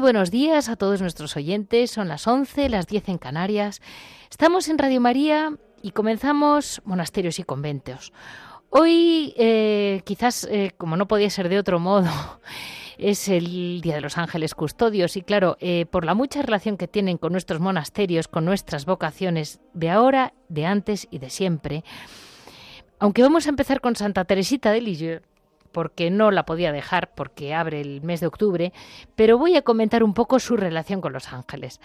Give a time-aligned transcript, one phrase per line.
[0.00, 1.90] Buenos días a todos nuestros oyentes.
[1.90, 3.82] Son las 11, las 10 en Canarias.
[4.30, 8.12] Estamos en Radio María y comenzamos Monasterios y Conventos.
[8.70, 12.10] Hoy, eh, quizás, eh, como no podía ser de otro modo,
[12.98, 16.86] es el Día de los Ángeles Custodios y claro, eh, por la mucha relación que
[16.86, 21.82] tienen con nuestros monasterios, con nuestras vocaciones de ahora, de antes y de siempre,
[23.00, 25.22] aunque vamos a empezar con Santa Teresita de Lisieux,
[25.72, 28.72] porque no la podía dejar porque abre el mes de octubre,
[29.16, 31.80] pero voy a comentar un poco su relación con los ángeles.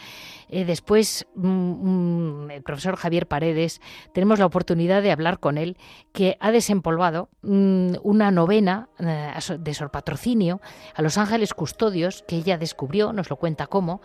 [0.50, 3.82] Eh, después, mm, mm, el profesor Javier Paredes,
[4.14, 5.78] tenemos la oportunidad de hablar con él,
[6.12, 10.62] que ha desempolvado mm, una novena eh, de Sor Patrocinio
[10.96, 14.02] a los ángeles custodios que ella descubrió, nos lo cuenta cómo,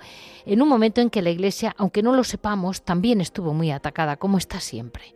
[0.47, 4.17] en un momento en que la Iglesia, aunque no lo sepamos, también estuvo muy atacada,
[4.17, 5.15] como está siempre.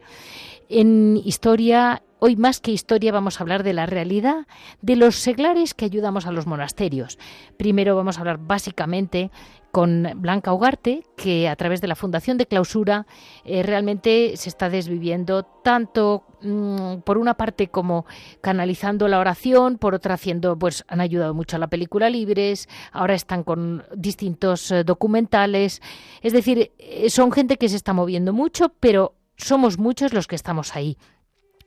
[0.68, 4.46] En historia Hoy más que historia vamos a hablar de la realidad
[4.80, 7.18] de los seglares que ayudamos a los monasterios.
[7.56, 9.32] Primero vamos a hablar básicamente
[9.72, 13.08] con Blanca Ugarte, que a través de la Fundación de Clausura
[13.44, 18.06] eh, realmente se está desviviendo tanto mm, por una parte como
[18.40, 23.14] canalizando la oración, por otra haciendo, pues han ayudado mucho a la película Libres, ahora
[23.14, 25.82] están con distintos eh, documentales,
[26.20, 30.36] es decir, eh, son gente que se está moviendo mucho, pero somos muchos los que
[30.36, 30.96] estamos ahí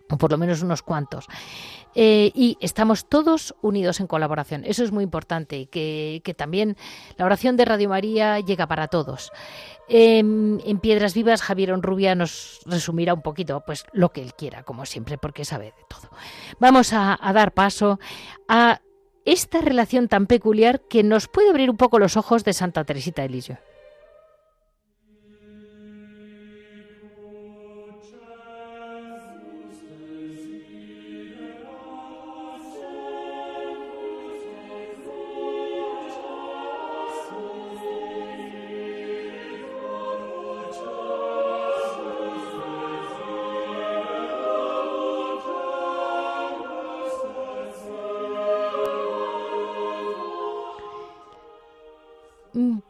[0.09, 1.27] o por lo menos unos cuantos.
[1.95, 4.63] Eh, y estamos todos unidos en colaboración.
[4.66, 6.75] Eso es muy importante, que, que también
[7.17, 9.31] la oración de Radio María llega para todos.
[9.88, 14.63] Em, en Piedras Vivas, Javier Onrubia nos resumirá un poquito pues, lo que él quiera,
[14.63, 16.09] como siempre, porque sabe de todo.
[16.59, 17.99] Vamos a, dar paso
[18.47, 18.81] a
[19.25, 23.21] esta relación tan peculiar que nos puede abrir un poco los ojos de Santa Teresita
[23.21, 23.59] de Lisieux.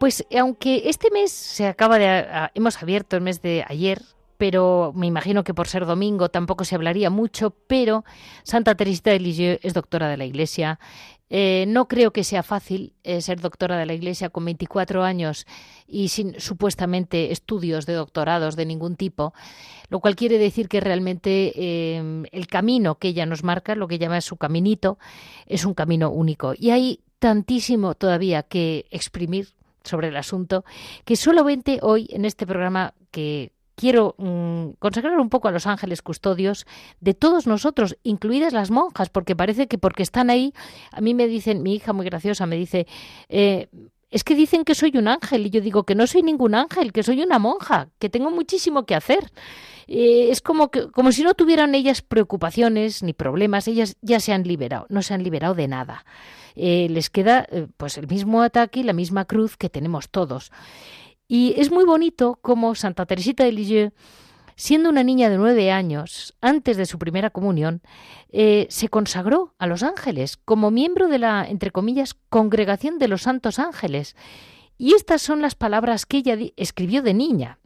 [0.06, 2.48] Pues aunque este mes se acaba de...
[2.54, 4.00] hemos abierto el mes de ayer,
[4.36, 8.04] pero me imagino que por ser domingo tampoco se hablaría mucho, pero
[8.44, 10.78] Santa Teresita de Lisieux es doctora de la Iglesia.
[11.28, 15.44] Eh, no creo que sea fácil eh, ser doctora de la Iglesia con 24 años
[15.88, 19.34] y sin supuestamente estudios de doctorados de ningún tipo,
[19.88, 23.98] lo cual quiere decir que realmente eh, el camino que ella nos marca, lo que
[23.98, 25.00] llama su caminito,
[25.46, 26.54] es un camino único.
[26.56, 29.55] Y hay tantísimo todavía que exprimir
[29.86, 30.64] sobre el asunto,
[31.04, 36.02] que solamente hoy en este programa que quiero mm, consagrar un poco a los ángeles
[36.02, 36.66] custodios
[37.00, 40.52] de todos nosotros, incluidas las monjas, porque parece que porque están ahí,
[40.90, 42.86] a mí me dicen, mi hija muy graciosa me dice,
[43.28, 43.68] eh,
[44.10, 46.92] es que dicen que soy un ángel y yo digo que no soy ningún ángel,
[46.92, 49.30] que soy una monja, que tengo muchísimo que hacer.
[49.88, 54.32] Eh, es como que como si no tuvieran ellas preocupaciones ni problemas, ellas ya se
[54.32, 56.04] han liberado, no se han liberado de nada.
[56.56, 60.50] Eh, les queda eh, pues el mismo ataque y la misma cruz que tenemos todos.
[61.28, 63.92] Y es muy bonito como Santa Teresita de Lisieux,
[64.56, 67.82] siendo una niña de nueve años, antes de su primera comunión,
[68.30, 73.22] eh, se consagró a los ángeles como miembro de la, entre comillas, congregación de los
[73.22, 74.16] santos ángeles.
[74.78, 77.58] Y estas son las palabras que ella escribió de niña.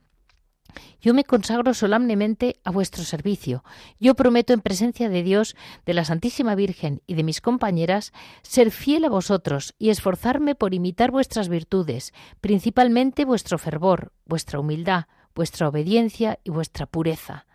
[1.01, 3.65] Yo me consagro solemnemente a vuestro servicio.
[3.99, 5.57] Yo prometo en presencia de Dios,
[5.87, 8.13] de la Santísima Virgen y de mis compañeras,
[8.43, 15.07] ser fiel a vosotros y esforzarme por imitar vuestras virtudes, principalmente vuestro fervor, vuestra humildad,
[15.35, 17.47] vuestra obediencia y vuestra pureza.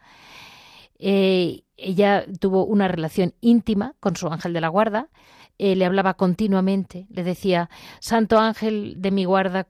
[0.98, 5.10] Eh, ella tuvo una relación íntima con su ángel de la guarda,
[5.58, 7.70] eh, le hablaba continuamente, le decía,
[8.00, 9.68] Santo ángel de mi guarda,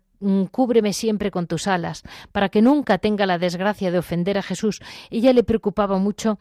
[0.51, 4.81] cúbreme siempre con tus alas, para que nunca tenga la desgracia de ofender a Jesús.
[5.09, 6.39] Ella le preocupaba mucho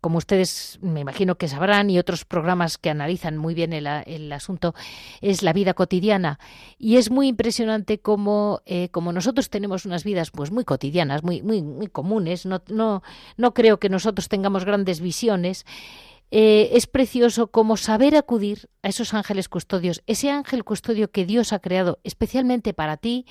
[0.00, 4.74] como ustedes me imagino que sabrán, y otros programas que analizan muy bien el, asunto,
[5.20, 6.38] es la vida cotidiana.
[6.78, 11.42] Y es muy impresionante cómo, eh, como nosotros tenemos unas vidas pues muy cotidianas, muy,
[11.42, 13.02] muy, muy comunes, no, no,
[13.36, 15.64] no creo que nosotros tengamos grandes visiones.
[16.30, 21.52] Eh, es precioso como saber acudir a esos ángeles custodios, ese ángel custodio que Dios
[21.52, 23.26] ha creado especialmente para ti,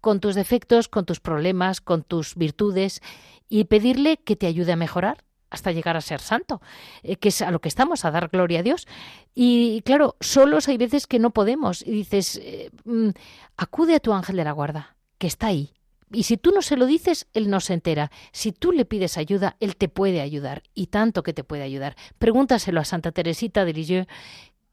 [0.00, 3.00] con tus defectos, con tus problemas, con tus virtudes,
[3.48, 6.60] y pedirle que te ayude a mejorar hasta llegar a ser santo,
[7.02, 8.86] eh, que es a lo que estamos, a dar gloria a Dios.
[9.34, 11.82] Y claro, solos hay veces que no podemos.
[11.86, 13.10] Y dices, eh, mm,
[13.56, 15.72] acude a tu ángel de la guarda, que está ahí.
[16.12, 18.10] Y si tú no se lo dices, él no se entera.
[18.32, 21.96] Si tú le pides ayuda, él te puede ayudar, y tanto que te puede ayudar.
[22.18, 24.08] Pregúntaselo a Santa Teresita de Lisieux,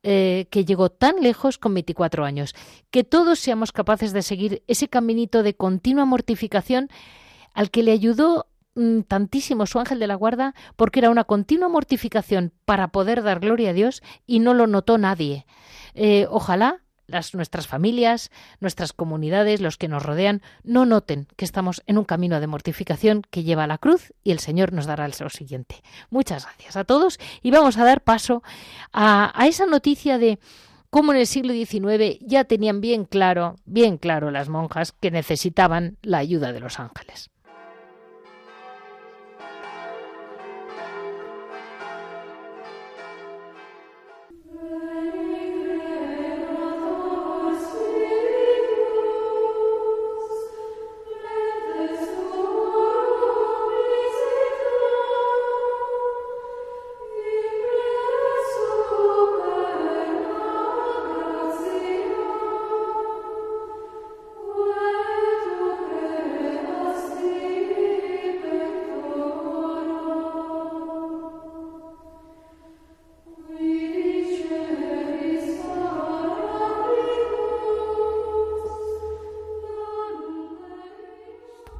[0.03, 2.53] eh, que llegó tan lejos con 24 años.
[2.91, 6.89] Que todos seamos capaces de seguir ese caminito de continua mortificación
[7.53, 8.47] al que le ayudó
[8.77, 13.39] Mm, tantísimo su ángel de la guarda porque era una continua mortificación para poder dar
[13.39, 15.45] gloria a Dios y no lo notó nadie.
[15.93, 21.83] Eh, ojalá las, nuestras familias, nuestras comunidades, los que nos rodean, no noten que estamos
[21.87, 25.07] en un camino de mortificación que lleva a la cruz y el Señor nos dará
[25.07, 25.81] lo siguiente.
[26.09, 28.43] Muchas gracias a todos y vamos a dar paso
[28.91, 30.39] a, a esa noticia de
[30.89, 35.97] cómo en el siglo XIX ya tenían bien claro, bien claro las monjas que necesitaban
[36.01, 37.29] la ayuda de los ángeles.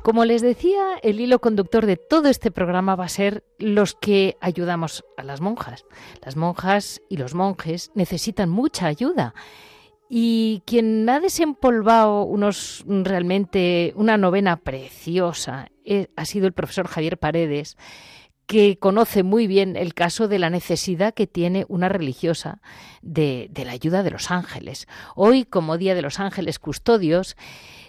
[0.05, 4.37] Como les decía, el hilo conductor de todo este programa va a ser los que
[4.39, 5.83] ayudamos a las monjas.
[6.23, 9.33] Las monjas y los monjes necesitan mucha ayuda.
[10.07, 17.17] Y quien ha desempolvado unos realmente una novena preciosa eh, ha sido el profesor Javier
[17.17, 17.75] Paredes,
[18.47, 22.61] que conoce muy bien el caso de la necesidad que tiene una religiosa
[23.01, 24.87] de, de la ayuda de los ángeles.
[25.15, 27.35] Hoy, como Día de los Ángeles Custodios,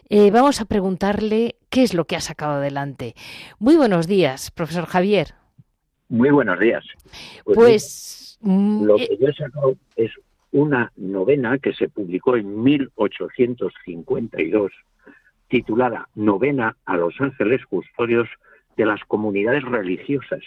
[0.08, 3.14] eh, vamos a preguntarle qué es lo que ha sacado adelante.
[3.58, 5.34] Muy buenos días, profesor Javier.
[6.08, 6.84] Muy buenos días.
[7.44, 10.12] Pues, pues mm, lo eh, que yo he sacado es
[10.52, 14.70] una novena que se publicó en 1852
[15.48, 18.28] titulada Novena a los ángeles custodios
[18.76, 20.42] de las comunidades religiosas,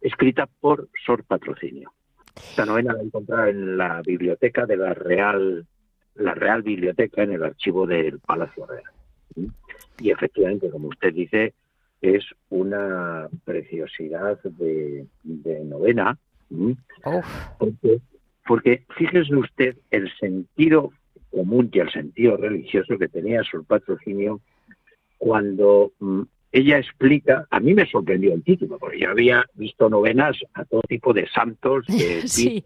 [0.00, 1.92] escrita por Sor Patrocinio.
[2.36, 5.66] Esta novena la he encontrado en la biblioteca de la Real,
[6.14, 9.50] la Real Biblioteca, en el archivo del Palacio Real.
[9.98, 11.54] Y efectivamente, como usted dice,
[12.00, 15.06] es una preciosidad de,
[15.64, 16.18] novena,
[17.58, 18.00] porque,
[18.46, 20.92] porque fíjese usted el sentido
[21.30, 24.40] común y el sentido religioso que tenía su patrocinio
[25.18, 26.22] cuando mm,
[26.52, 30.80] ella explica, a mí me sorprendió el título, porque yo había visto novenas a todo
[30.88, 32.64] tipo de santos, de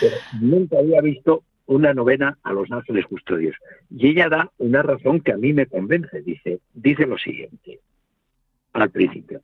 [0.00, 3.56] pero nunca había visto una novena a los ángeles custodios.
[3.90, 6.20] Y ella da una razón que a mí me convence.
[6.22, 7.80] Dice, dice lo siguiente
[8.72, 9.40] al principio.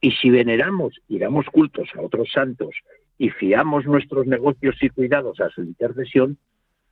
[0.00, 2.76] Y si veneramos y damos cultos a otros santos
[3.18, 6.38] y fiamos nuestros negocios y cuidados a su intercesión,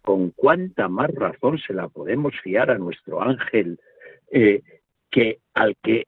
[0.00, 3.78] con cuánta más razón se la podemos fiar a nuestro ángel
[4.32, 4.62] eh,
[5.12, 6.06] que al que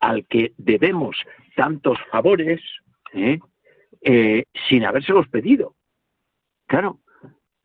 [0.00, 1.16] al que debemos
[1.56, 2.62] tantos favores
[3.12, 3.38] eh,
[4.02, 5.74] eh, sin habérselos pedido.
[6.66, 7.00] Claro,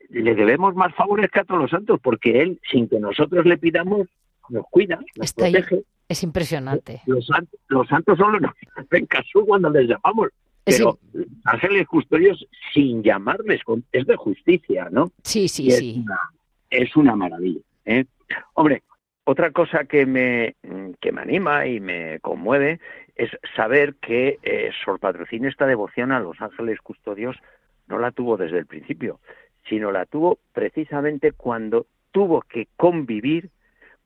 [0.10, 3.58] le debemos más favores que a todos los santos, porque Él, sin que nosotros le
[3.58, 4.08] pidamos,
[4.50, 5.84] nos cuida, nos protege.
[6.10, 7.02] Es impresionante.
[7.06, 10.30] Los, santos solo nos hacen caso cuando les llamamos.
[10.64, 11.00] Pero
[11.46, 13.62] ángeles custodios sin llamarles,
[13.92, 15.12] es de justicia, ¿no?
[15.24, 16.06] Sí, sí, sí.
[16.70, 17.62] es una maravilla.
[17.86, 18.06] ¿eh?
[18.54, 18.84] Hombre,
[19.24, 20.56] otra cosa que me,
[21.00, 22.80] que me anima y me conmueve
[23.16, 27.38] es saber que eh, Sor Patrocinio esta devoción a los ángeles custodios.
[27.88, 29.20] No la tuvo desde el principio,
[29.68, 33.50] sino la tuvo precisamente cuando tuvo que convivir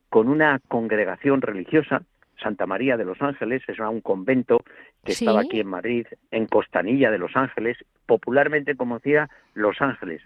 [0.08, 2.02] con una congregación religiosa,
[2.42, 4.62] Santa María de los Ángeles, es un convento
[5.04, 10.22] que estaba aquí en Madrid, en Costanilla de los Ángeles, popularmente conocida Los Ángeles.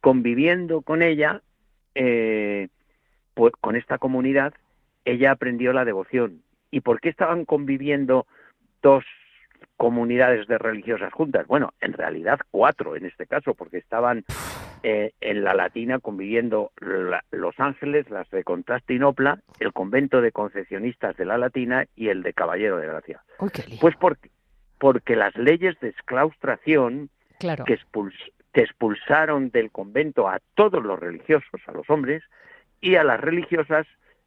[0.00, 1.40] Conviviendo con ella,
[1.94, 2.68] eh,
[3.34, 4.54] pues, con esta comunidad,
[5.04, 6.42] ella aprendió la devoción.
[6.70, 8.26] ¿Y por qué estaban conviviendo
[8.82, 9.04] dos
[9.76, 11.46] comunidades de religiosas juntas?
[11.46, 14.24] Bueno, en realidad cuatro en este caso, porque estaban
[14.82, 16.72] eh, en la Latina conviviendo
[17.30, 22.32] Los Ángeles, las de Constantinopla, el convento de concesionistas de la Latina y el de
[22.32, 23.22] Caballero de Gracia.
[23.80, 24.30] pues porque,
[24.78, 27.78] porque las leyes de exclaustración que,
[28.52, 32.22] que expulsaron del convento a todos los religiosos, a los hombres,
[32.80, 33.86] y a las religiosas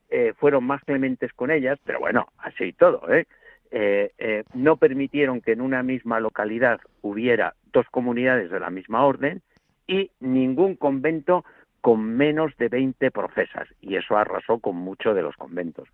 [0.10, 3.26] eh, fueron más clementes con ellas, pero bueno, así y todo, ¿eh?
[3.72, 4.44] Eh, ¿eh?
[4.54, 9.42] no permitieron que en una misma localidad hubiera dos comunidades de la misma orden
[9.88, 11.44] y ningún convento
[11.82, 15.90] con menos de 20 profesas, y eso arrasó con muchos de los conventos.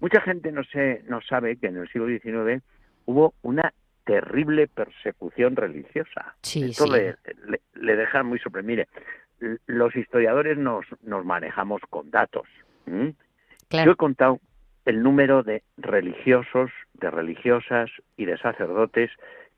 [0.00, 2.62] Mucha gente no, se, no sabe que en el siglo XIX
[3.06, 3.72] hubo una
[4.06, 6.36] terrible persecución religiosa.
[6.40, 7.16] Sí, Esto Le,
[7.74, 8.86] le, deja muy sorprendido.
[8.86, 8.88] Mire,
[9.66, 12.48] los historiadores nos, nos manejamos con datos.
[12.86, 13.12] Yo
[13.92, 14.40] he contado
[14.84, 19.10] el número de religiosos, de religiosas y de sacerdotes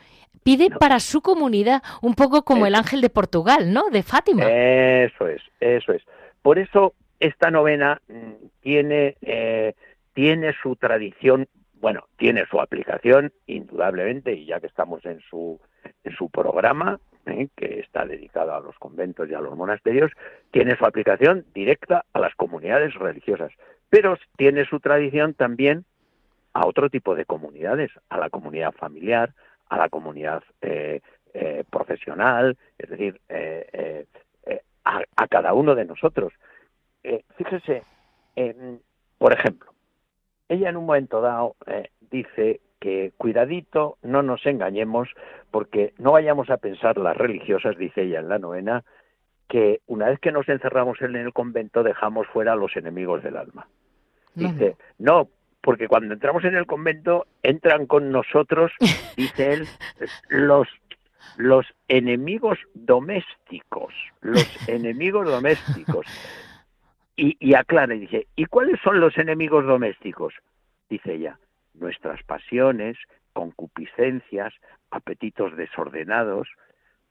[0.47, 3.90] pide para su comunidad, un poco como el ángel de Portugal, ¿no?
[3.90, 4.45] De Fátima.
[4.49, 6.02] Eso es, eso es.
[6.40, 9.75] Por eso esta novena mm, tiene eh,
[10.14, 15.61] tiene su tradición, bueno, tiene su aplicación indudablemente y ya que estamos en su
[16.04, 17.49] en su programa, ¿eh?
[17.56, 20.11] que está dedicado a los conventos y a los monasterios,
[20.50, 23.52] tiene su aplicación directa a las comunidades religiosas,
[23.88, 25.85] pero tiene su tradición también
[26.54, 29.35] a otro tipo de comunidades, a la comunidad familiar,
[29.68, 31.00] a la comunidad eh,
[31.35, 33.20] eh, profesional, es decir,
[34.85, 36.32] a, a, cada uno de nosotros.
[37.36, 37.82] Fíjese,
[39.18, 39.72] por ejemplo,
[40.48, 41.56] ella en un momento dado
[42.10, 45.08] dice que cuidadito, no nos engañemos,
[45.50, 48.84] porque no vayamos a pensar las religiosas, dice ella en la novena,
[49.48, 53.36] que una vez que nos encerramos en el convento dejamos fuera a los enemigos del
[53.36, 53.66] alma.
[54.34, 55.28] Dice, no,
[55.62, 58.70] porque cuando entramos en el convento entran con nosotros,
[59.16, 59.68] dice él,
[60.28, 60.68] los
[61.38, 66.06] los enemigos domésticos, los enemigos domésticos.
[67.16, 70.35] Y, y aclara y dice, ¿y cuáles son los enemigos domésticos?
[70.90, 71.38] Dice ella,
[71.75, 72.96] nuestras pasiones,
[73.32, 74.52] concupiscencias,
[74.90, 76.49] apetitos desordenados.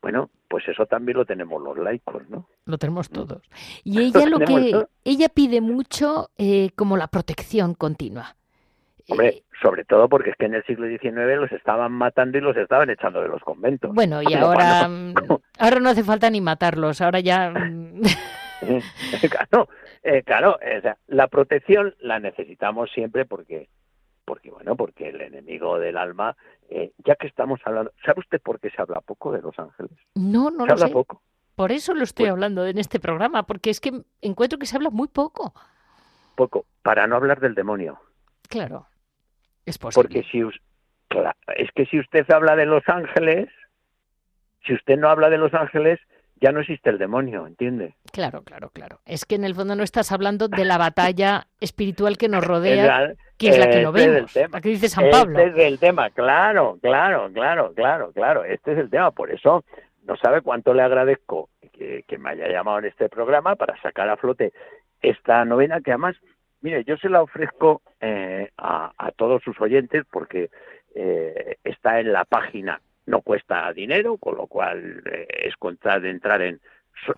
[0.02, 2.48] Bueno, pues eso también lo tenemos los laicos, ¿no?
[2.66, 3.42] Lo tenemos todos.
[3.84, 8.36] Y ella lo, que ella pide mucho eh, como la protección continua.
[9.08, 12.42] Hombre, eh, sobre todo porque es que en el siglo XIX los estaban matando y
[12.42, 13.94] los estaban echando de los conventos.
[13.94, 15.14] Bueno, y ahora, mm,
[15.60, 17.52] ahora no hace falta ni matarlos, ahora ya...
[17.52, 18.02] Mm.
[19.30, 19.70] claro,
[20.06, 20.58] eh, claro
[21.08, 23.68] la protección la necesitamos siempre porque
[24.26, 26.36] porque bueno, porque el enemigo del alma,
[26.70, 29.92] eh, ya que estamos hablando, ¿sabe usted por qué se habla poco de los ángeles?
[30.16, 31.22] No, no se habla poco.
[31.56, 34.76] Por eso lo estoy pues hablando en este programa, porque es que encuentro que se
[34.76, 35.54] habla muy poco.
[36.36, 38.00] Poco, para no hablar del demonio.
[38.50, 38.88] Claro,
[39.66, 40.10] es posible.
[40.10, 43.48] Porque si es que si usted habla de los ángeles,
[44.66, 46.00] si usted no habla de los ángeles,
[46.42, 47.96] ya no existe el demonio, ¿entiende?
[48.12, 49.00] Claro, claro, claro.
[49.06, 53.14] Es que en el fondo no estás hablando de la batalla espiritual que nos rodea,
[53.38, 55.40] que es la que no vemos, la que dice San Pablo.
[55.40, 58.44] Este es el tema, claro, claro, claro, claro, claro.
[58.44, 59.12] Este es el tema.
[59.12, 59.64] Por eso
[60.04, 64.18] no sabe cuánto le agradezco que, me haya llamado en este programa para sacar a
[64.18, 64.54] flote
[65.02, 66.16] esta novena que además
[66.66, 70.50] Mire, yo se la ofrezco eh, a, todos sus oyentes porque
[70.96, 76.10] eh, está en la página, no cuesta dinero, con lo cual eh, es contra de
[76.10, 76.60] entrar en,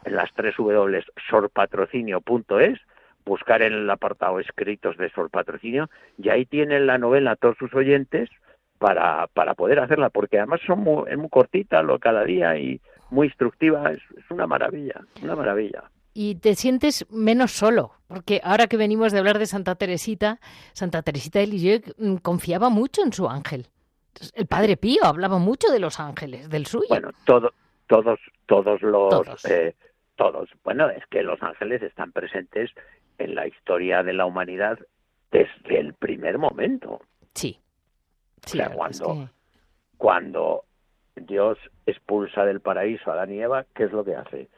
[0.06, 2.80] las tres W sorpatrocinio.es,
[3.26, 7.74] buscar en el apartado escritos de Sol Patrocinio y ahí tienen la novela todos sus
[7.74, 8.30] oyentes
[8.80, 12.82] para, para poder hacerla, porque además son muy, es muy cortita lo cada día y
[13.10, 15.84] muy instructiva, es, es una maravilla, una maravilla
[16.20, 20.40] y te sientes menos solo, porque ahora que venimos de hablar de Santa Teresita,
[20.74, 23.68] Santa Teresita de Lisieux mm, confiaba mucho en su ángel.
[24.34, 26.88] El Padre Pío hablaba mucho de los ángeles, del suyo.
[26.90, 27.54] Bueno, todo,
[27.88, 29.46] todos, todos los, todos.
[29.46, 29.76] Eh,
[30.16, 30.50] todos.
[30.64, 32.72] Bueno, es que los ángeles están presentes
[33.18, 34.80] en la historia de la humanidad
[35.32, 37.02] desde el primer momento.
[37.34, 37.60] Sí.
[38.46, 39.30] sí cuando,
[39.98, 40.64] cuando
[41.16, 44.50] Dios expulsa del paraíso a Adán y Eva, ¿qué es lo que hace?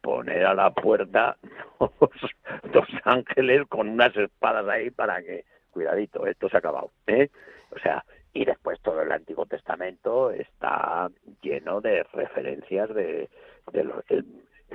[0.00, 1.36] poner a la puerta
[1.78, 6.90] dos, ángeles con unas espadas ahí para que, cuidadito, esto se ha acabado.
[7.06, 7.28] ¿eh?
[7.70, 11.08] O sea, y después todo el Antiguo Testamento está
[11.42, 13.28] lleno de referencias de,
[13.72, 14.24] el,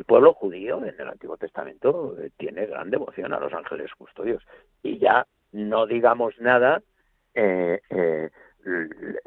[0.05, 4.43] pueblo judío en el Antiguo Testamento tiene gran devoción a los ángeles custodios.
[4.81, 6.81] Y ya no digamos nada
[7.35, 8.29] eh, eh,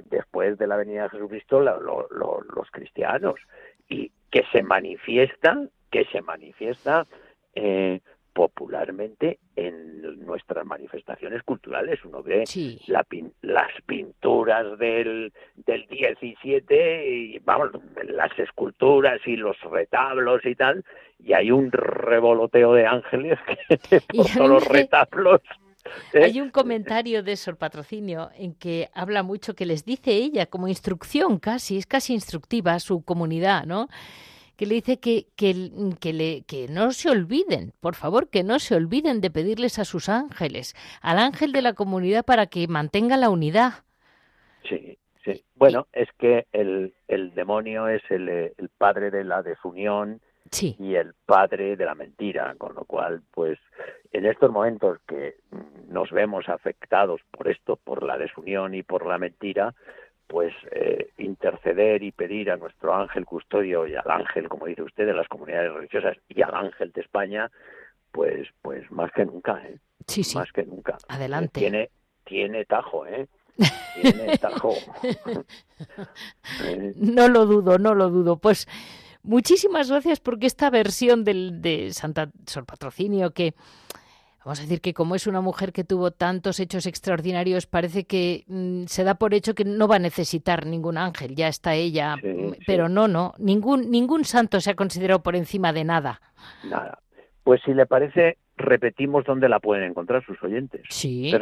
[0.05, 3.41] después de la venida de Jesucristo los cristianos.
[3.89, 7.07] Y que se manifiestan que se manifiesta
[7.55, 8.01] eh,
[8.37, 12.05] popularmente en nuestras manifestaciones culturales.
[12.05, 12.45] Uno ve
[13.41, 15.33] las pinturas del,
[15.67, 17.71] del 17, y, vamos,
[18.05, 20.85] las esculturas y los retablos y tal,
[21.19, 23.39] y hay un revoloteo de ángeles
[23.89, 25.41] que por todos los retablos.
[26.13, 26.25] ¿eh?
[26.25, 30.69] Hay un comentario de Sor Patrocinio en que habla mucho que les dice ella como
[30.69, 33.89] instrucción casi, es casi instructiva a su comunidad, ¿no?
[34.57, 35.55] Que le dice que, que,
[36.13, 40.09] le, que no se olviden, por favor, que no se olviden de pedirles a sus
[40.09, 43.85] ángeles, al ángel de la comunidad para que mantenga la unidad.
[44.69, 45.45] Sí, sí.
[45.55, 50.21] Bueno, es que el, el demonio es el, el padre de la desunión
[50.79, 53.59] y el padre de la mentira, con lo cual, pues,
[54.13, 55.35] en estos momentos que
[55.89, 59.75] nos vemos afectados por esto, por la desunión y por la mentira,
[60.27, 65.07] pues eh, interceder y pedir a nuestro ángel custodio y al ángel, como dice usted,
[65.07, 67.51] de las comunidades religiosas y al ángel de España,
[68.13, 69.79] pues, pues más que nunca, ¿eh?
[70.07, 70.37] Sí, sí.
[70.37, 70.99] Más que nunca.
[71.09, 71.61] Adelante.
[71.61, 71.91] Tiene,
[72.25, 73.29] tiene tajo, ¿eh?
[74.01, 74.75] Tiene tajo.
[76.97, 78.37] no lo dudo, no lo dudo.
[78.37, 78.69] Pues
[79.23, 83.55] muchísimas gracias porque esta versión del, de Santa Sor Patrocinio que
[84.47, 88.45] Vamos a decir que como es una mujer que tuvo tantos hechos extraordinarios, parece que
[88.47, 92.15] mm, se da por hecho que no va a necesitar ningún ángel, ya está ella,
[92.15, 96.21] mm, pero no, no, ningún, ningún santo se ha considerado por encima de nada.
[96.63, 97.01] Nada.
[97.43, 100.83] Pues si le parece, repetimos dónde la pueden encontrar sus oyentes.
[100.91, 101.33] Sí.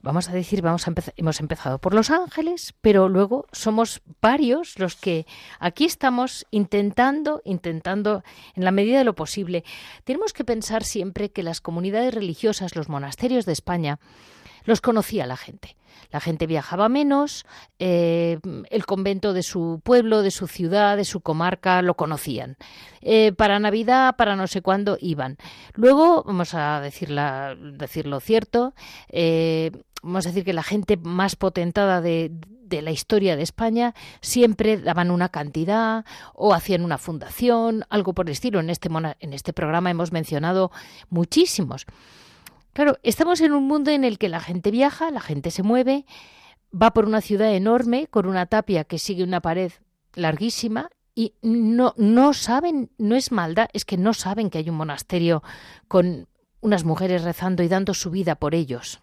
[0.01, 4.95] vamos a decir, vamos a hemos empezado por Los Ángeles, pero luego somos varios los
[4.95, 5.27] que
[5.59, 8.23] aquí estamos intentando, intentando
[8.55, 9.63] en la medida de lo posible.
[10.05, 13.99] Tenemos que pensar siempre que las comunidades religiosas, los monasterios de España,
[14.69, 15.75] los conocía la gente.
[16.11, 17.45] La gente viajaba menos,
[17.77, 22.57] eh, el convento de su pueblo, de su ciudad, de su comarca, lo conocían.
[23.01, 25.37] Eh, para Navidad, para no sé cuándo, iban.
[25.73, 28.73] Luego, vamos a decir, lo cierto,
[29.09, 32.31] eh, vamos a decir que la gente más potentada de,
[32.63, 38.27] de la historia de España siempre daban una cantidad o hacían una fundación, algo por
[38.27, 38.59] el estilo.
[38.59, 40.71] En este, en este programa hemos mencionado
[41.09, 41.85] muchísimos.
[42.79, 46.05] Claro, estamos en un mundo en el que la gente viaja, la gente se mueve,
[46.73, 49.73] va por una ciudad enorme con una tapia que sigue una pared
[50.13, 54.77] larguísima y no, no saben, no es maldad, es que no saben que hay un
[54.77, 55.43] monasterio
[55.89, 56.29] con
[56.61, 59.01] unas mujeres rezando y dando su vida por ellos.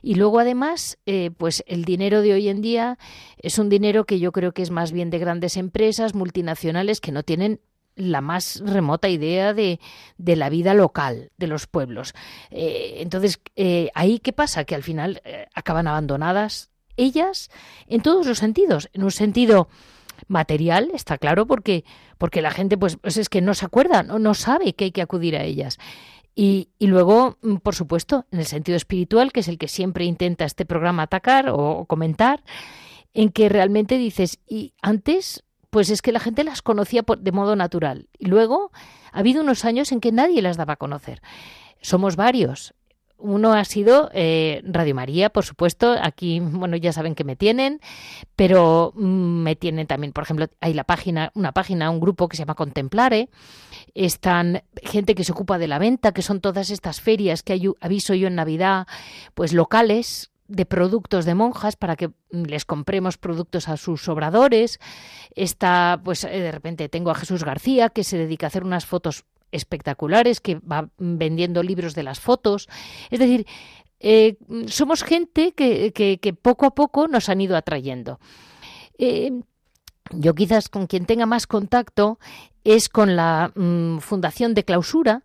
[0.00, 2.98] Y luego además, eh, pues el dinero de hoy en día
[3.38, 7.10] es un dinero que yo creo que es más bien de grandes empresas multinacionales que
[7.10, 7.60] no tienen
[8.00, 9.80] la más remota idea de,
[10.18, 12.14] de, la vida local de los pueblos.
[12.50, 14.64] Eh, entonces, eh, ahí qué pasa?
[14.64, 15.22] Que al final
[15.54, 17.50] acaban abandonadas ellas
[17.86, 18.88] en todos los sentidos.
[18.92, 19.68] En un sentido
[20.28, 21.84] material, está claro, porque,
[22.18, 24.92] porque la gente pues, pues es que no se acuerda, no, no sabe que hay
[24.92, 25.78] que acudir a ellas.
[26.34, 30.44] Y, luego, mm, por supuesto, en el sentido espiritual, que es el que siempre intenta
[30.44, 32.42] este programa atacar o comentar,
[33.12, 37.56] en que realmente dices, y antes, pues es que la gente las conocía de modo
[37.56, 38.08] natural.
[38.18, 38.72] Y luego
[39.12, 41.22] ha habido unos años en que nadie las daba a conocer.
[41.80, 42.74] Somos varios.
[43.22, 45.94] Uno ha sido eh, Radio María, por supuesto.
[46.00, 47.80] Aquí, bueno, ya saben que me tienen,
[48.34, 52.36] pero mm, me tienen también, por ejemplo, hay la página, una página, un grupo que
[52.36, 53.28] se llama Contemplare.
[53.94, 58.14] Están gente que se ocupa de la venta, que son todas estas ferias que aviso
[58.14, 58.86] yo en Navidad,
[59.34, 64.80] pues locales de productos de monjas para que mm, les compremos productos a sus obradores.
[65.34, 68.84] Está, pues eh, de repente tengo a Jesús García que se dedica a hacer unas
[68.84, 72.68] fotos espectaculares, que va vendiendo libros de las fotos.
[73.10, 73.46] Es decir,
[74.00, 74.36] eh,
[74.66, 78.18] somos gente que, que, poco a poco nos han ido atrayendo.
[78.98, 79.32] Eh,
[80.12, 82.18] yo quizás con quien tenga más contacto
[82.64, 85.22] es con la mm, Fundación de Clausura,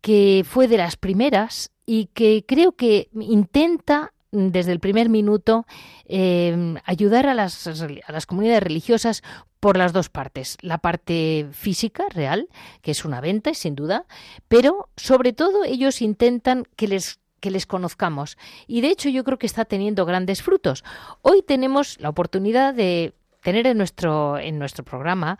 [0.00, 5.66] que fue de las primeras y que creo que intenta desde el primer minuto
[6.06, 9.22] eh, ayudar a las, a las comunidades religiosas
[9.60, 10.56] por las dos partes.
[10.62, 12.48] La parte física, real,
[12.82, 14.06] que es una venta, sin duda,
[14.48, 18.36] pero sobre todo ellos intentan que les que les conozcamos.
[18.66, 20.84] Y de hecho yo creo que está teniendo grandes frutos.
[21.22, 25.38] Hoy tenemos la oportunidad de tener en nuestro, en nuestro programa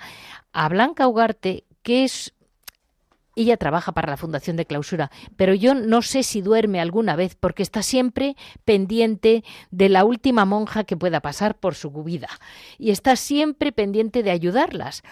[0.53, 2.33] a Blanca Ugarte, que es
[3.43, 7.35] ella trabaja para la Fundación de Clausura, pero yo no sé si duerme alguna vez
[7.35, 12.29] porque está siempre pendiente de la última monja que pueda pasar por su vida
[12.79, 15.03] y está siempre pendiente de ayudarlas.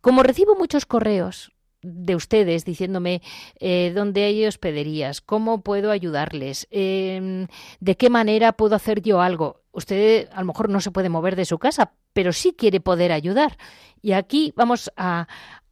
[0.00, 3.22] Como recibo muchos correos de ustedes diciéndome
[3.60, 7.46] eh, dónde hay hospederías, cómo puedo ayudarles, em,
[7.80, 9.62] de qué manera puedo hacer yo algo.
[9.72, 13.12] Usted a lo mejor no se puede mover de su casa, pero sí quiere poder
[13.12, 13.56] ayudar.
[14.02, 15.28] Y aquí vamos a,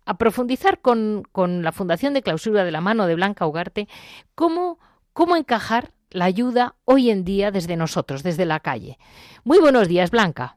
[0.07, 3.89] a profundizar con, con, la Fundación de Clausura de la mano de Blanca Ugarte
[4.35, 4.79] cómo,
[5.13, 8.99] cómo encajar la ayuda hoy en día desde nosotros, desde la calle.
[9.43, 10.57] Muy buenos días, Blanca.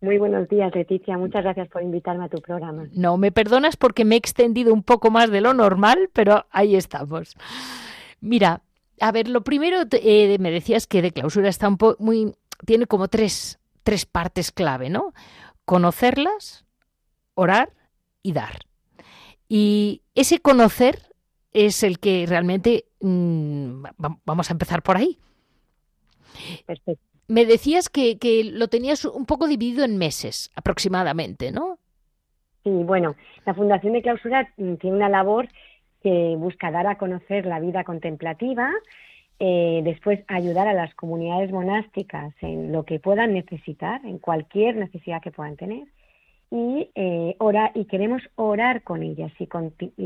[0.00, 1.16] Muy buenos días, Leticia.
[1.16, 2.88] Muchas gracias por invitarme a tu programa.
[2.92, 6.74] No, me perdonas porque me he extendido un poco más de lo normal, pero ahí
[6.74, 7.36] estamos.
[8.20, 8.62] Mira,
[9.00, 12.34] a ver, lo primero, eh, me decías que de clausura está un poco muy,
[12.66, 15.12] tiene como tres, tres partes clave, ¿no?
[15.64, 16.64] Conocerlas,
[17.34, 17.72] orar
[18.22, 18.60] y dar.
[19.48, 20.98] Y ese conocer
[21.52, 23.84] es el que realmente mm,
[24.24, 25.18] vamos a empezar por ahí.
[26.66, 27.04] Perfecto.
[27.28, 31.78] Me decías que, que, lo tenías un poco dividido en meses aproximadamente, ¿no?
[32.64, 35.48] Sí, bueno, la Fundación de Clausura mm, tiene una labor
[36.02, 38.70] que busca dar a conocer la vida contemplativa,
[39.38, 45.22] eh, después ayudar a las comunidades monásticas en lo que puedan necesitar, en cualquier necesidad
[45.22, 45.86] que puedan tener,
[46.52, 47.36] y, eh,
[47.74, 49.46] y queremos orar con ellas y,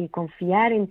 [0.09, 0.89] confiar en,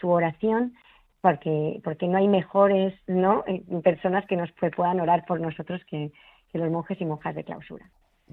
[0.00, 0.72] su oración
[1.20, 3.44] porque, porque no hay mejores ¿no?
[3.46, 6.10] Eh, personas que nos puedan orar por nosotros que,
[6.54, 7.84] los monjes y monjas de clausura.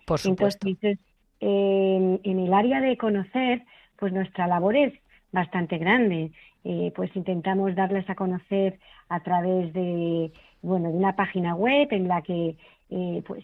[0.08, 0.68] Por supuesto.
[0.68, 0.98] Entonces,
[1.42, 3.62] en el área de conocer,
[3.98, 4.94] pues nuestra labor es
[5.34, 6.32] bastante grande.
[6.64, 10.32] Eh, pues intentamos darles a conocer a través de,
[10.64, 12.58] bueno, de una página web en la que
[12.90, 13.44] eh, pues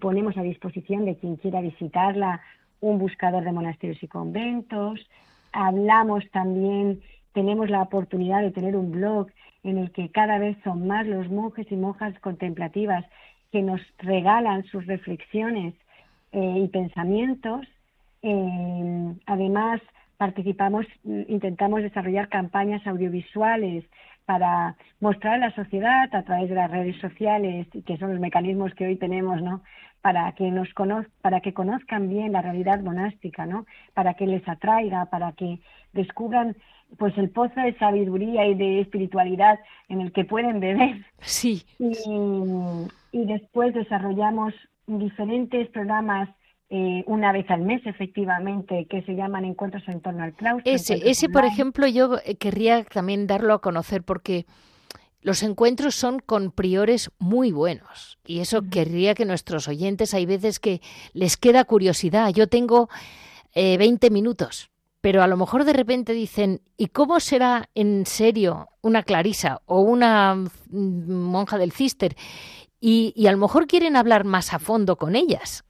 [0.00, 2.40] ponemos a disposición de quien quiera visitarla
[2.80, 5.00] un buscador de monasterios y conventos.
[5.52, 7.00] Hablamos también,
[7.32, 9.28] tenemos la oportunidad de tener un blog
[9.62, 13.04] en el que cada vez son más los monjes y monjas contemplativas
[13.52, 15.74] que nos regalan sus reflexiones
[16.32, 17.66] eh, y pensamientos.
[18.22, 19.80] Eh, además,
[20.16, 23.84] participamos, mm, intentamos desarrollar campañas audiovisuales
[24.32, 28.72] para mostrar a la sociedad a través de las redes sociales, que son los mecanismos
[28.74, 29.60] que hoy tenemos, ¿no?
[30.00, 30.68] Para que nos
[31.20, 33.66] para que conozcan bien la realidad monástica, ¿no?
[33.92, 35.60] Para que les atraiga, para que
[35.92, 36.56] descubran
[36.96, 41.04] pues el pozo de sabiduría y de espiritualidad en el que pueden beber.
[41.20, 41.66] Sí.
[41.78, 41.92] Y,
[43.12, 44.54] y después desarrollamos
[44.86, 46.30] diferentes programas
[46.74, 50.72] eh, una vez al mes, efectivamente, que se llaman encuentros en torno al claustro.
[50.72, 54.46] Ese, ese por ejemplo, yo eh, querría también darlo a conocer porque
[55.20, 60.60] los encuentros son con priores muy buenos y eso querría que nuestros oyentes, hay veces
[60.60, 60.80] que
[61.12, 62.30] les queda curiosidad.
[62.30, 62.88] Yo tengo
[63.54, 64.70] eh, 20 minutos,
[65.02, 69.82] pero a lo mejor de repente dicen, ¿y cómo será en serio una clarisa o
[69.82, 72.16] una mm, monja del cister?
[72.80, 75.66] Y, y a lo mejor quieren hablar más a fondo con ellas.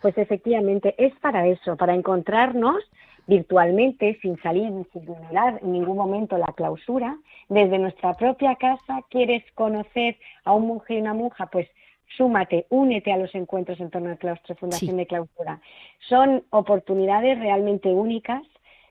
[0.00, 2.82] Pues efectivamente, es para eso, para encontrarnos
[3.28, 7.16] virtualmente, sin salir, sin vulnerar en ningún momento la clausura.
[7.48, 11.68] Desde nuestra propia casa, quieres conocer a un monje y una monja, pues
[12.16, 15.60] súmate, únete a los encuentros en torno al claustro, Fundación de Clausura.
[16.08, 18.42] Son oportunidades realmente únicas,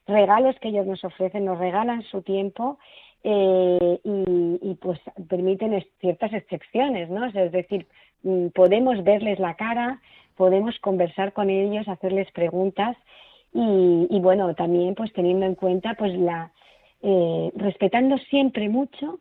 [0.06, 2.78] regalos que ellos nos ofrecen, nos regalan su tiempo
[3.23, 7.26] eh, y, y, pues permiten ciertas excepciones, ¿no?
[7.26, 7.88] Es decir,
[8.21, 10.00] mm, podemos verles la cara,
[10.38, 12.95] podemos conversar con ellos, hacerles preguntas
[13.54, 16.52] y, bueno, también pues teniendo en cuenta pues la,
[17.02, 19.19] eh, respetando siempre mucho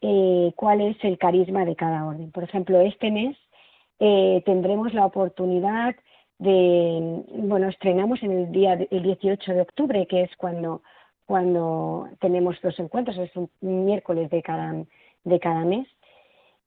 [0.00, 2.30] eh, cuál es el carisma de cada orden.
[2.30, 3.36] Por ejemplo, este mes
[4.00, 5.94] eh, tendremos la oportunidad
[6.38, 10.82] de, bueno, estrenamos en el día el 18 de octubre, que es cuando,
[11.26, 14.74] cuando tenemos los encuentros, es un miércoles de cada,
[15.24, 15.86] de cada mes,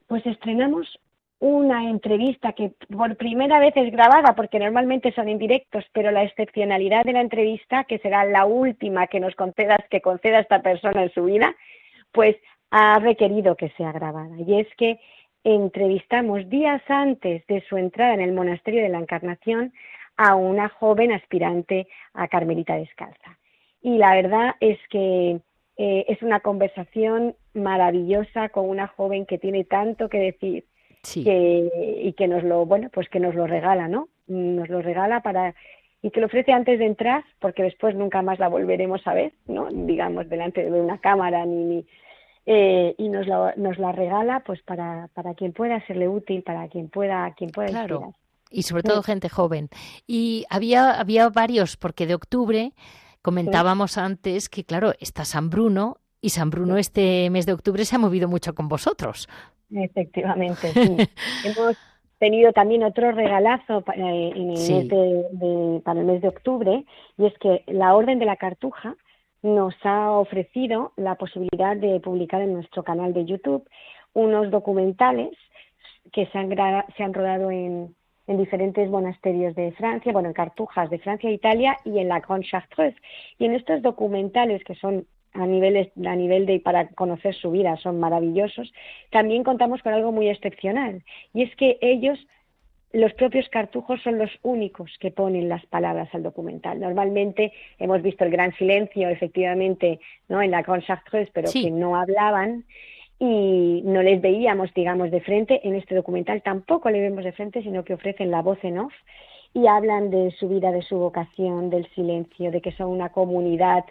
[0.07, 0.99] pues estrenamos
[1.39, 7.03] una entrevista que por primera vez es grabada, porque normalmente son indirectos, pero la excepcionalidad
[7.03, 11.13] de la entrevista, que será la última que nos concedas, que conceda esta persona en
[11.13, 11.55] su vida,
[12.11, 12.35] pues
[12.71, 14.35] ha requerido que sea grabada.
[14.39, 14.99] Y es que
[15.43, 19.73] entrevistamos días antes de su entrada en el monasterio de la Encarnación
[20.17, 23.37] a una joven aspirante a Carmelita Descalza.
[23.81, 25.39] Y la verdad es que
[25.77, 30.65] eh, es una conversación maravillosa con una joven que tiene tanto que decir
[31.15, 34.09] y que nos lo, bueno, pues que nos lo regala, ¿no?
[34.27, 35.55] Nos lo regala para
[36.01, 39.33] y que lo ofrece antes de entrar, porque después nunca más la volveremos a ver,
[39.47, 39.67] ¿no?
[39.71, 41.85] Digamos, delante de una cámara ni, ni
[42.45, 46.69] eh, y nos, la, nos la regala pues para, para quien pueda serle útil, para
[46.69, 48.13] quien pueda, quien pueda claro.
[48.49, 49.69] Y sobre todo gente joven.
[50.07, 52.71] Y había, había varios, porque de octubre
[53.21, 57.97] comentábamos antes que, claro, está San Bruno y San Bruno este mes de octubre se
[57.97, 59.27] ha movido mucho con vosotros.
[59.71, 60.97] Efectivamente, sí.
[61.45, 61.77] Hemos
[62.19, 66.85] tenido también otro regalazo para, eh, en el mes de, para el mes de octubre
[67.17, 68.95] y es que la Orden de la Cartuja
[69.43, 73.67] nos ha ofrecido la posibilidad de publicar en nuestro canal de YouTube
[74.13, 75.31] unos documentales
[76.11, 76.49] que se han,
[76.95, 77.95] se han rodado en,
[78.27, 82.19] en diferentes monasterios de Francia, bueno, en Cartujas de Francia e Italia y en la
[82.19, 82.97] Grande Chartreuse.
[83.37, 85.05] Y en estos documentales, que son
[85.37, 88.73] a nivel, a nivel de para conocer su vida, son maravillosos.
[89.11, 92.19] También contamos con algo muy excepcional y es que ellos
[92.93, 96.79] los propios cartujos son los únicos que ponen las palabras al documental.
[96.79, 100.41] Normalmente hemos visto el gran silencio, efectivamente, ¿no?
[100.41, 102.63] en la Grande Chartreuse, pero que no hablaban
[103.19, 105.67] y no les veíamos, digamos, de frente.
[105.67, 108.93] En este documental tampoco le vemos de frente, sino que ofrecen la voz en off
[109.53, 113.85] y hablan de su vida, de su vocación, del silencio, de que son una comunidad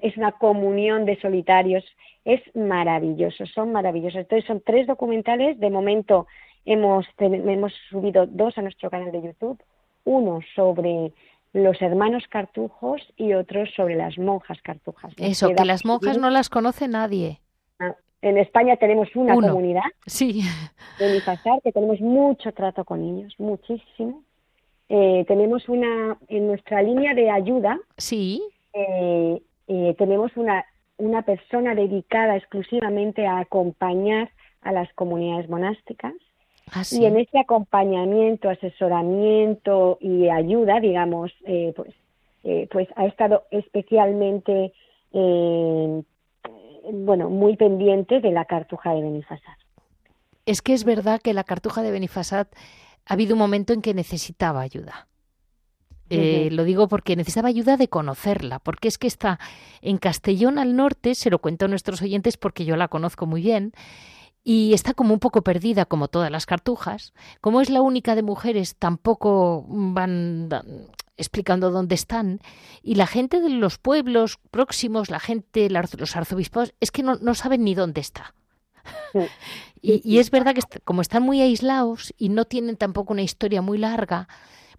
[0.00, 1.84] es una comunión de solitarios,
[2.24, 4.20] es maravilloso, son maravillosos.
[4.20, 6.26] Entonces son tres documentales, de momento
[6.64, 9.62] hemos, hemos subido dos a nuestro canal de YouTube,
[10.04, 11.12] uno sobre
[11.52, 15.12] los hermanos cartujos y otro sobre las monjas cartujas.
[15.18, 17.40] Eso, que las monjas no las conoce nadie.
[17.78, 20.42] Ah, en España tenemos una comunidad sí.
[20.98, 24.22] de Nifasar que tenemos mucho trato con niños, muchísimo.
[24.88, 27.78] Eh, tenemos una en nuestra línea de ayuda.
[27.96, 28.42] Sí.
[28.72, 30.64] Eh, eh, tenemos una,
[30.98, 34.30] una persona dedicada exclusivamente a acompañar
[34.62, 36.14] a las comunidades monásticas.
[36.70, 41.92] Ah, y en ese acompañamiento, asesoramiento y ayuda, digamos, eh, pues,
[42.44, 44.72] eh, pues ha estado especialmente,
[46.92, 49.52] bueno, muy pendiente de la cartuja de Benifasad.
[50.46, 52.46] Es que es verdad que la cartuja de Benifasad
[53.06, 55.06] ha habido un momento en que necesitaba ayuda.
[56.14, 59.38] Eh, lo digo porque necesitaba ayuda de conocerla, porque es que está
[59.80, 63.42] en Castellón al norte, se lo cuento a nuestros oyentes porque yo la conozco muy
[63.42, 63.72] bien,
[64.44, 67.12] y está como un poco perdida como todas las cartujas.
[67.40, 70.48] Como es la única de mujeres, tampoco van
[71.16, 72.40] explicando dónde están
[72.82, 77.34] y la gente de los pueblos próximos, la gente, los arzobispos, es que no, no
[77.34, 78.34] saben ni dónde está.
[79.82, 83.78] y, es verdad que como están muy aislados y no tienen tampoco una historia muy
[83.78, 84.28] larga,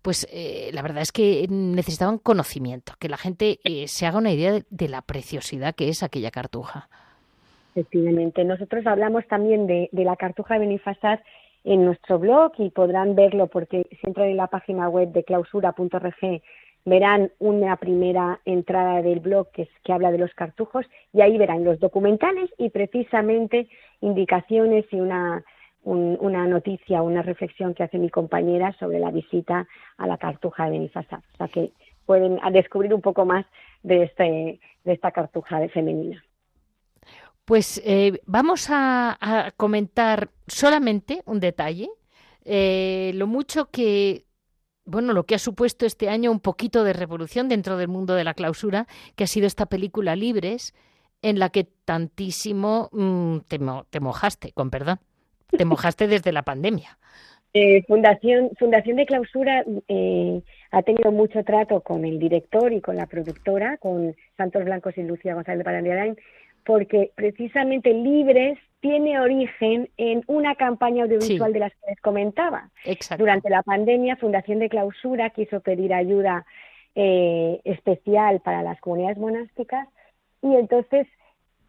[0.03, 4.31] pues eh, la verdad es que necesitaban conocimiento, que la gente eh, se haga una
[4.33, 6.89] idea de, la preciosidad que es aquella cartuja.
[7.71, 11.23] Efectivamente, nosotros hablamos también de, la cartuja de Benifasar
[11.63, 16.41] en nuestro blog y podrán verlo porque si entran en la página web de clausura.org
[16.85, 21.63] verán una primera entrada del blog que, que habla de los cartujos y ahí verán
[21.63, 23.69] los documentales y precisamente
[24.01, 25.45] indicaciones y una,
[25.83, 29.67] una noticia, una reflexión que hace mi compañera sobre la visita
[29.97, 31.19] a la cartuja de Benifasar.
[31.33, 31.71] O sea que
[32.05, 33.45] pueden descubrir un poco más
[33.83, 36.23] de, este, de esta cartuja de femenina.
[37.45, 41.89] Pues eh, vamos a, comentar solamente un detalle,
[42.45, 44.25] eh, lo mucho que,
[44.85, 48.23] bueno, lo que ha supuesto este año un poquito de revolución dentro del mundo de
[48.23, 50.73] la clausura, que ha sido esta película Libres,
[51.21, 54.99] en la que tantísimo mm, te, mojaste, con perdón,
[55.57, 56.97] te mojaste desde la pandemia.
[57.53, 59.63] Eh, Fundación, Fundación de Clausura
[60.71, 65.03] ha tenido mucho trato con el director y con la productora, con Santos Blancos y
[65.03, 66.17] Lucía González de Parandiarain,
[66.65, 72.69] porque precisamente Libres tiene origen en una campaña audiovisual de las que les comentaba.
[73.17, 76.45] Durante la pandemia, Fundación de Clausura quiso pedir ayuda
[76.95, 79.87] eh, especial para las comunidades monásticas
[80.41, 81.07] y entonces,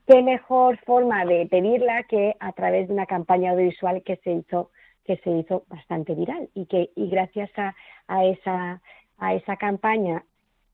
[0.07, 4.71] ¿qué mejor forma de pedirla que a través de una campaña audiovisual que se hizo
[5.05, 7.75] que se hizo bastante viral y que y gracias a,
[8.09, 8.81] a esa
[9.19, 10.25] a esa campaña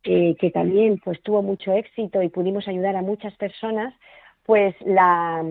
[0.05, 3.93] eh, que también pues tuvo mucho éxito y pudimos ayudar a muchas personas,
[4.47, 5.45] pues la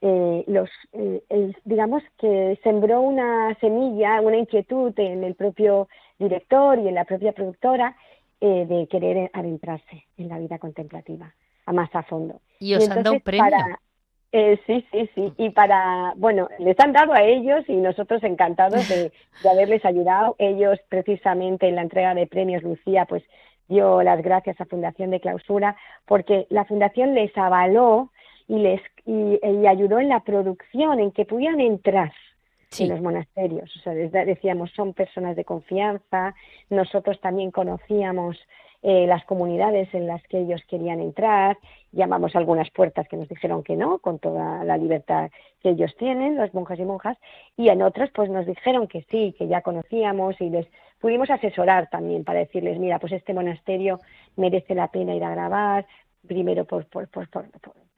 [0.00, 5.88] eh, los eh, digamos que sembró una semilla, una inquietud en el propio
[6.18, 7.96] director y en la propia productora
[8.38, 12.40] de querer adentrarse en la vida contemplativa a más a fondo.
[12.58, 13.56] Y os han dado un premio.
[14.32, 15.32] sí, sí, sí.
[15.36, 20.36] Y para, bueno, les han dado a ellos y nosotros encantados de, de, haberles ayudado.
[20.38, 23.22] Ellos precisamente en la entrega de premios, Lucía, pues
[23.68, 28.10] dio las gracias a Fundación de Clausura porque la Fundación les avaló
[28.48, 32.12] y les y, ayudó en la producción, en que pudieran entrar
[32.78, 33.74] en los monasterios.
[33.76, 36.34] O sea, decíamos, son personas de confianza,
[36.68, 38.36] nosotros también conocíamos
[38.82, 41.58] eh, las comunidades en las que ellos querían entrar,
[41.92, 45.30] llamamos a algunas puertas que nos dijeron que no, con toda la libertad
[45.62, 47.16] que ellos tienen, los monjes y monjas,
[47.56, 50.66] y en otras pues nos dijeron que sí, que ya conocíamos y les
[51.00, 54.00] pudimos asesorar también para decirles, mira, pues este monasterio
[54.36, 55.86] merece la pena ir a grabar,
[56.26, 57.28] primero por, por, por,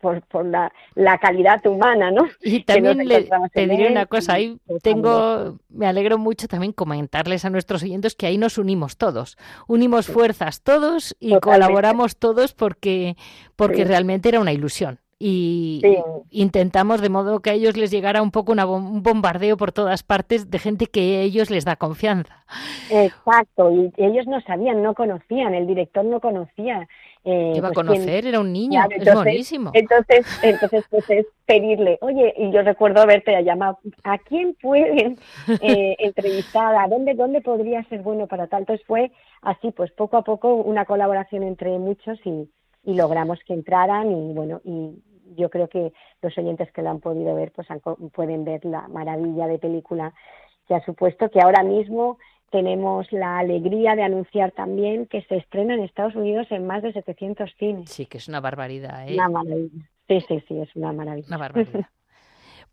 [0.00, 2.28] por, por la, la, calidad humana, ¿no?
[2.42, 7.50] Y también le, te diré una cosa, ahí tengo, me alegro mucho también comentarles a
[7.50, 9.36] nuestros oyentes que ahí nos unimos todos,
[9.66, 13.16] unimos fuerzas todos y colaboramos todos porque,
[13.56, 15.00] porque realmente era una ilusión.
[15.20, 15.82] Y
[16.30, 20.48] intentamos de modo que a ellos les llegara un poco un bombardeo por todas partes
[20.48, 22.44] de gente que a ellos les da confianza.
[22.88, 26.86] Exacto, y ellos no sabían, no conocían, el director no conocía.
[27.24, 29.70] Eh, iba a pues, conocer, era un niño, es buenísimo.
[29.74, 35.18] Entonces, entonces pues es pedirle, oye, y yo recuerdo haberte llamado, ¿a quién pueden
[35.60, 36.74] eh, entrevistar?
[36.76, 38.60] ¿A dónde, dónde podría ser bueno para tal?
[38.60, 39.10] Entonces fue
[39.42, 42.48] así, pues poco a poco una colaboración entre muchos y,
[42.84, 45.02] y logramos que entraran y bueno, y
[45.36, 47.68] yo creo que los oyentes que lo han podido ver pues
[48.12, 50.14] pueden ver la maravilla de película
[50.68, 52.18] que ha supuesto que ahora mismo
[52.50, 56.92] tenemos la alegría de anunciar también que se estrena en Estados Unidos en más de
[56.92, 57.90] 700 cines.
[57.90, 59.08] Sí, que es una barbaridad.
[59.08, 59.14] ¿eh?
[59.14, 59.90] Una maravilla.
[60.06, 61.26] Sí, sí, sí, es una maravilla.
[61.28, 61.86] Una barbaridad.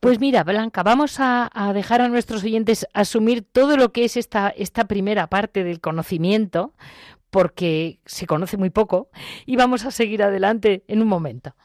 [0.02, 4.18] Pues mira, Blanca, vamos a, a, dejar a nuestros oyentes asumir todo lo que es
[4.18, 6.74] esta, esta primera parte del conocimiento,
[7.32, 9.10] porque se conoce muy poco,
[9.46, 11.56] y vamos a seguir adelante en un momento.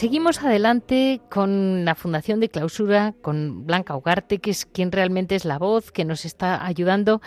[0.00, 5.44] Seguimos adelante con la Fundación de Clausura, con Blanca Ugarte, que es quien realmente es
[5.44, 7.20] la voz que nos está ayudando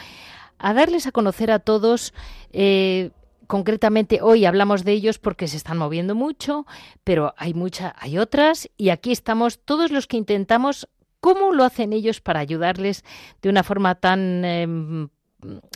[0.57, 2.15] a darles a conocer a todos
[2.51, 3.11] eh,
[3.45, 6.65] concretamente hoy hablamos de ellos porque se están moviendo mucho,
[7.03, 11.93] pero hay mucha, hay otras y aquí estamos todos los que intentamos cómo lo hacen
[11.93, 13.03] ellos para ayudarles
[13.43, 15.09] de una forma tan em,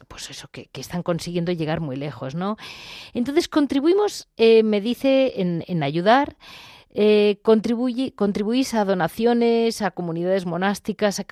[0.08, 2.58] pues eso, que, están consiguiendo llegar muy lejos, ¿no?
[3.14, 6.38] Entonces contribuimos, eh, me dice, en, ayudar.
[7.00, 11.26] Eh, contribuís a donaciones, a comunidades monásticas, a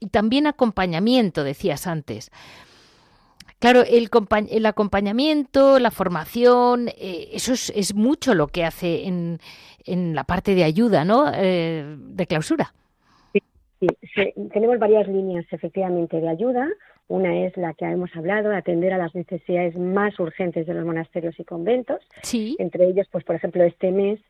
[0.00, 2.30] y también acompañamiento, decías antes.
[3.58, 4.08] Claro, el,
[4.48, 9.38] el acompañamiento, la formación, eh, eso es, mucho lo que hace en,
[9.84, 11.30] en la parte de ayuda, ¿no?
[11.34, 12.72] Eh, de clausura.
[13.78, 13.86] Sí,
[14.54, 16.66] tenemos varias líneas efectivamente de ayuda.
[17.08, 21.38] Una es la que hemos hablado, atender a las necesidades más urgentes de los monasterios
[21.38, 22.00] y conventos.
[22.22, 22.56] Sí.
[22.58, 24.20] Entre ellos, pues por ejemplo, este mes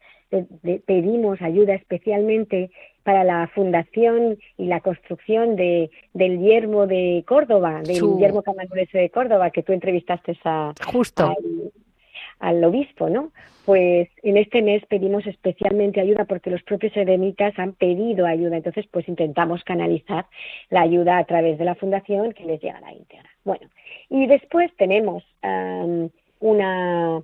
[0.87, 2.71] pedimos ayuda especialmente
[3.03, 9.11] para la fundación y la construcción de, del yermo de Córdoba, del yermo camaldurense de
[9.11, 11.35] Córdoba, que tú entrevistaste a, Justo.
[12.39, 13.33] Al, obispo, ¿no?
[13.65, 18.87] Pues en este mes pedimos especialmente ayuda porque los propios eremitas han pedido ayuda, entonces
[18.91, 20.27] pues intentamos canalizar
[20.71, 23.29] la ayuda a través de la fundación que les llega a la íntegra.
[23.45, 23.69] Bueno,
[24.09, 25.23] y después tenemos
[26.41, 27.23] una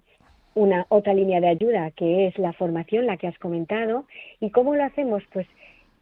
[0.57, 4.07] una otra línea de ayuda que es la formación, la que has comentado.
[4.41, 5.23] ¿Y cómo lo hacemos?
[5.33, 5.47] Pues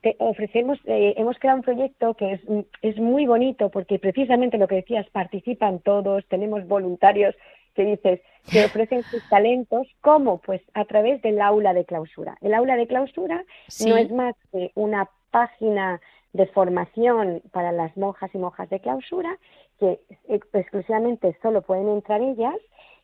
[0.00, 2.40] te ofrecemos, eh, hemos creado un proyecto que es,
[2.80, 7.34] es muy bonito porque precisamente lo que decías, participan todos, tenemos voluntarios
[7.74, 10.38] que dices, que ofrecen sus talentos, ¿cómo?
[10.38, 12.38] Pues a través del aula de clausura.
[12.40, 13.44] El aula de clausura
[13.84, 16.00] no es más que una página
[16.32, 19.36] de formación para las monjas y monjas de clausura
[19.80, 22.54] que exclusivamente solo pueden entrar ellas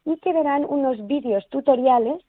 [0.04, 2.22] y que verán unos vídeos tutoriales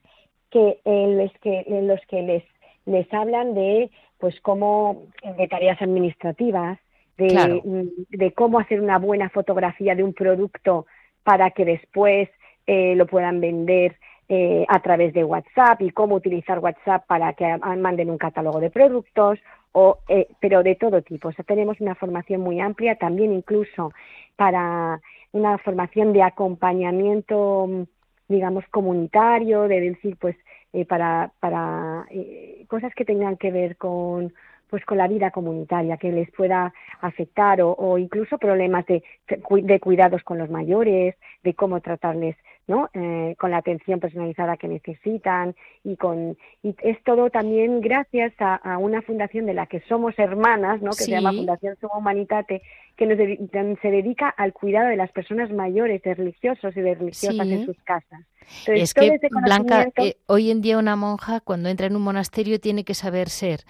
[0.50, 2.44] que, en, los que, en los que les,
[2.86, 5.04] les hablan de pues cómo
[5.38, 6.78] de tareas administrativas,
[7.18, 10.86] de, mm, de cómo hacer una buena fotografía de un producto
[11.24, 12.30] para que después
[12.68, 13.98] eh, lo puedan vender
[14.30, 18.70] eh, a través de WhatsApp y cómo utilizar WhatsApp para que manden un catálogo de
[18.70, 19.40] productos,
[19.74, 21.30] o, eh, pero de todo tipo.
[21.30, 23.92] O sea, tenemos una formación muy amplia, también incluso
[24.36, 25.02] para
[25.34, 27.88] una formación de acompañamiento,
[28.28, 30.36] digamos, comunitario, de decir, pues,
[30.74, 34.34] eh, para, para eh, cosas que tengan que ver con
[34.72, 40.24] pues con la vida comunitaria que les pueda afectar o, incluso problemas de, de, cuidados
[40.24, 41.14] con los mayores,
[41.44, 42.38] de cómo tratarles
[42.68, 42.90] ¿no?
[42.94, 48.78] Eh, con la atención personalizada que necesitan y con y es todo también gracias a,
[48.78, 50.92] una fundación de la que somos hermanas, ¿no?
[50.92, 52.62] que se llama Fundación Suma Humanitate,
[52.96, 53.18] que nos
[53.82, 57.78] se dedica al cuidado de las personas mayores, de religiosos y de religiosas en sus
[57.84, 58.22] casas.
[58.68, 62.84] es que, Blanca, eh, hoy en día una monja cuando entra en un monasterio tiene
[62.84, 63.62] que saber ser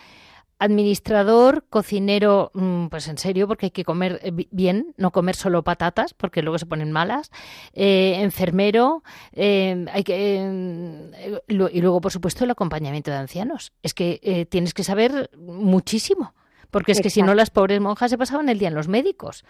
[0.61, 5.63] administrador, cocinero, mm, pues en serio, porque hay que comer eh, bien, no comer solo
[5.63, 7.31] patatas, porque luego se ponen malas,
[7.73, 9.01] eh, enfermero,
[9.33, 13.73] eh, hay que, y luego, por supuesto, el acompañamiento de ancianos.
[13.81, 16.33] Es que tienes que saber muchísimo,
[16.69, 19.43] porque es que si no las pobres monjas se pasaban el día en los médicos.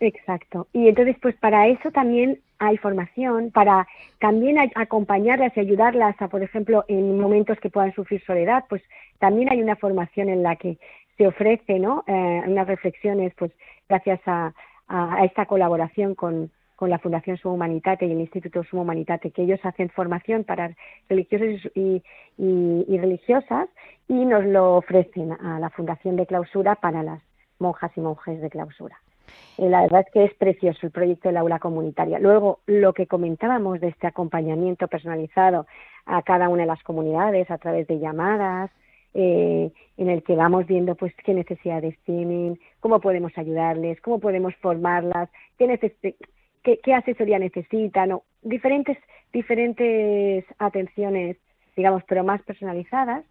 [0.00, 0.68] Exacto.
[0.72, 3.86] Y entonces, pues para eso también hay formación, para
[4.18, 8.82] también acompañarlas y ayudarlas a, por ejemplo, en momentos que puedan sufrir soledad, pues
[9.18, 10.78] también hay una formación en la que
[11.16, 12.04] se ofrece, ¿no?
[12.06, 13.52] Eh, unas reflexiones, pues
[13.88, 14.52] gracias a,
[15.24, 16.50] esta colaboración con,
[16.80, 20.76] la Fundación Sumo Humanitate y el Instituto Sumo Humanitate, que ellos hacen formación para
[21.08, 22.02] religiosos y,
[22.36, 23.68] y religiosas
[24.06, 27.20] y nos lo ofrecen a la Fundación de Clausura para las
[27.58, 28.96] monjas y monjes de clausura.
[29.58, 32.18] Eh, la verdad es que es precioso el proyecto del aula comunitaria.
[32.18, 35.66] Luego, lo que comentábamos de este acompañamiento personalizado
[36.04, 38.70] a cada una de las comunidades a través de llamadas,
[39.18, 44.54] eh, en el que vamos viendo pues qué necesidades tienen, cómo podemos ayudarles, cómo podemos
[44.56, 46.18] formarlas, qué,
[46.62, 48.98] qué, asesoría necesitan, diferentes,
[49.32, 51.38] diferentes atenciones,
[51.74, 53.24] digamos, pero más personalizadas.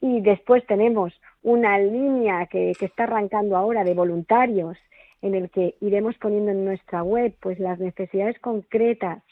[0.00, 1.12] Y después tenemos
[1.42, 4.78] una línea que, que está arrancando ahora de voluntarios
[5.20, 9.22] en el que iremos poniendo en nuestra web pues las necesidades concretas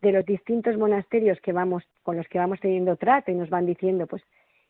[0.00, 3.66] de los distintos monasterios que vamos con los que vamos teniendo trato y nos van
[3.66, 4.22] diciendo pues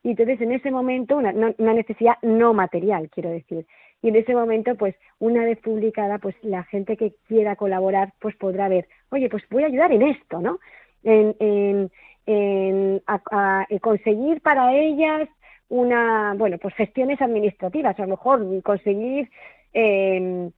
[0.02, 3.66] y entonces en ese momento una, una necesidad no material quiero decir.
[4.02, 8.34] Y en ese momento pues una vez publicada pues la gente que quiera colaborar pues
[8.36, 10.58] podrá ver oye pues voy a ayudar en esto no
[11.02, 11.90] en, en,
[12.26, 15.28] en a, conseguir para ellas
[15.68, 17.98] una bueno pues gestiones administrativas.
[17.98, 19.30] A lo mejor conseguir
[19.74, 20.50] eh,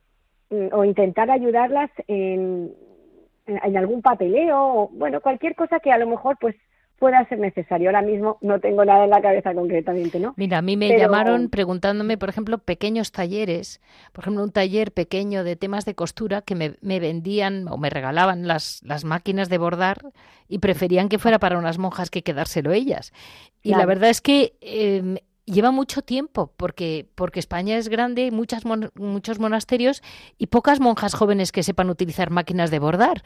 [0.72, 2.72] o intentar ayudarlas en,
[3.47, 6.55] en, algún papeleo o bueno cualquier cosa que a lo mejor pues
[7.03, 7.88] pueda ser necesario.
[7.88, 10.34] Ahora mismo no tengo nada en la cabeza concretamente, ¿no?
[10.36, 13.80] Mira, a mí me llamaron preguntándome, por ejemplo, pequeños talleres,
[14.12, 17.90] por ejemplo, un taller pequeño de temas de costura que me, me vendían o me
[17.90, 19.98] regalaban las, las máquinas de bordar
[20.46, 23.12] y preferían que fuera para unas monjas que quedárselo ellas.
[23.64, 28.62] Y la verdad es que eh, lleva mucho tiempo, porque, porque España es grande, muchas
[28.95, 30.03] muchos monasterios
[30.38, 33.22] y pocas monjas jóvenes que sepan utilizar máquinas de bordar,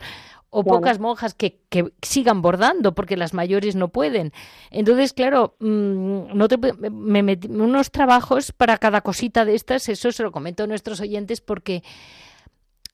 [0.51, 4.33] o pocas monjas que, que, sigan bordando, porque las mayores no pueden.
[4.71, 6.47] Entonces, claro, mm, no
[6.91, 11.01] me metí unos trabajos para cada cosita de estas, eso se lo comento a nuestros
[11.01, 11.83] oyentes, porque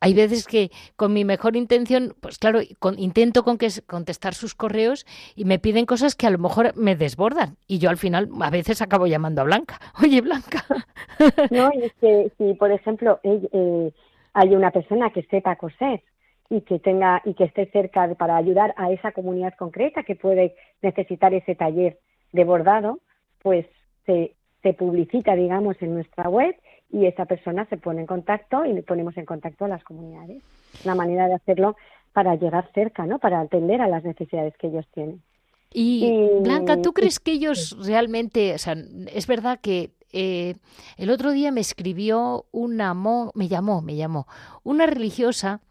[0.03, 2.59] hay veces que con mi mejor intención, pues claro,
[2.97, 6.97] intento con que, contestar sus correos y me piden cosas que a lo mejor me
[6.97, 7.57] desbordan.
[7.69, 9.79] Y yo al final a veces acabo llamando a Blanca.
[10.03, 10.65] Oye, Blanca.
[11.53, 13.93] No, es que si, por ejemplo, eh,
[14.33, 16.03] hay una persona que sepa coser
[16.51, 20.57] y que tenga y que esté cerca para ayudar a esa comunidad concreta que puede
[20.83, 22.01] necesitar ese taller
[22.33, 22.99] de bordado,
[23.41, 23.67] pues
[24.05, 26.57] se publicita, digamos, en nuestra web
[26.93, 30.43] y esa persona se pone en contacto y ponemos en contacto a las comunidades.
[30.85, 31.77] Una manera de hacerlo
[32.13, 33.19] para llegar cerca, ¿no?
[33.19, 35.23] Para atender a las necesidades que ellos tienen.
[35.73, 38.77] Y, Blanca, ¿tú crees que ellos realmente, o sea,
[39.13, 40.57] es verdad que eh,
[40.99, 44.27] el otro día me escribió una, me llamó, me llamó,
[44.63, 45.63] una religiosa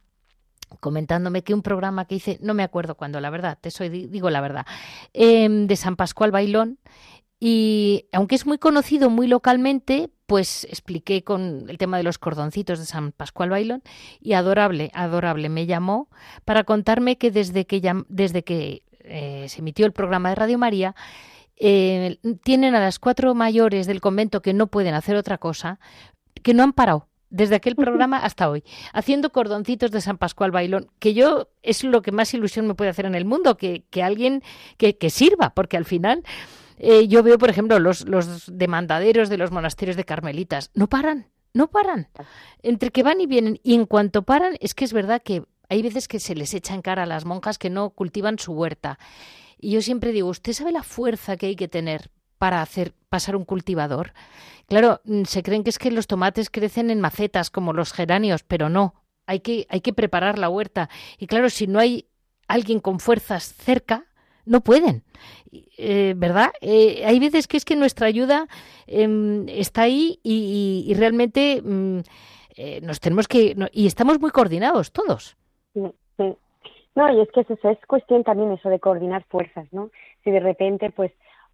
[0.80, 4.30] comentándome que un programa que hice, no me acuerdo cuándo, la verdad, te soy, digo
[4.30, 4.66] la verdad,
[5.14, 6.80] em, de San Pascual Bailón,
[7.44, 12.78] y aunque es muy conocido muy localmente, pues expliqué con el tema de los cordoncitos
[12.78, 13.82] de San Pascual Bailón
[14.22, 16.08] y adorable, adorable me llamó
[16.46, 20.96] para contarme que desde que, desde que eh, se emitió el programa de Radio María,
[21.58, 25.80] eh, tienen a las cuatro mayores del convento que no pueden hacer otra cosa,
[26.44, 28.64] que no han parado desde aquel programa hasta hoy,
[28.94, 32.92] haciendo cordoncitos de San Pascual Bailón, que yo es lo que más ilusión me puede
[32.92, 34.44] hacer en el mundo, que, que alguien
[34.78, 36.24] que, que sirva, porque al final
[36.84, 40.72] eh, yo veo, por ejemplo, los, los demandaderos de los monasterios de carmelitas.
[40.74, 42.10] No paran, no paran.
[42.64, 43.60] Entre que van y vienen.
[43.62, 46.74] Y en cuanto paran, es que es verdad que hay veces que se les echa
[46.74, 48.98] en cara a las monjas que no cultivan su huerta.
[49.60, 52.10] Y yo siempre digo, ¿usted sabe la fuerza que hay que tener
[52.40, 54.14] para hacer pasar un cultivador?
[54.68, 58.42] Claro, mm, se creen que es que los tomates crecen en macetas como los geranios,
[58.42, 58.96] pero no.
[59.28, 60.90] Hay que, hay que preparar la huerta.
[61.20, 62.08] Y claro, si no hay
[62.48, 64.08] alguien con fuerzas cerca,
[64.46, 65.04] no pueden,
[65.78, 66.52] eh, ¿verdad?
[66.62, 68.48] Eh, hay veces que es que nuestra ayuda
[68.88, 72.00] em, está ahí y, realmente mm,
[72.56, 75.38] eh, nos tenemos que y estamos muy coordinados todos.
[76.94, 79.92] No, y es que eso, es cuestión también eso de coordinar fuerzas, ¿no?
[80.26, 81.14] Si de repente, pues,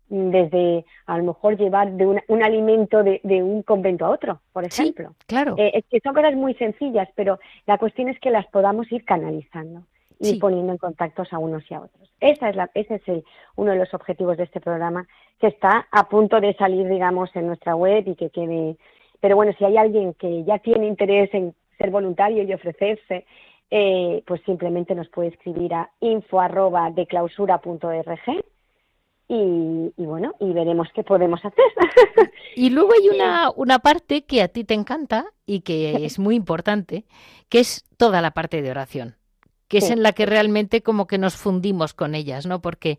[0.10, 5.14] desde a lo mejor llevar de un, alimento de, un convento a otro, por ejemplo.
[5.28, 5.54] claro.
[5.58, 9.84] es que son cosas muy sencillas, pero la cuestión es que las podamos ir canalizando
[10.20, 12.10] y poniendo en contactos a unos y a otros.
[12.20, 13.24] Esa es la, ese es
[13.56, 15.08] uno de los objetivos de este programa
[15.40, 18.78] que está a punto de salir, digamos, en nuestra web y que quede.
[19.20, 23.26] Pero bueno, si hay alguien que ya tiene interés en ser voluntario y ofrecerse,
[23.70, 27.92] eh, pues simplemente nos puede escribir a info arroba de clausura punto
[29.30, 31.66] y, y, bueno, y veremos qué podemos hacer.
[32.56, 36.36] Y luego hay una, una parte que a ti te encanta y que es muy
[36.36, 37.06] importante,
[37.50, 39.18] que es toda la parte de oración
[39.68, 42.62] que es en la que realmente como que nos fundimos con ellas, ¿no?
[42.62, 42.98] Porque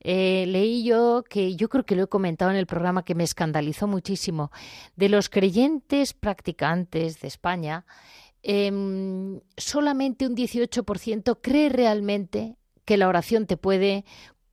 [0.00, 3.24] eh, leí yo que yo creo que lo he comentado en el programa que me
[3.24, 4.52] escandalizó muchísimo
[4.94, 7.84] de los creyentes practicantes de España.
[8.42, 14.04] Em, solamente un 18% cree realmente que la oración te puede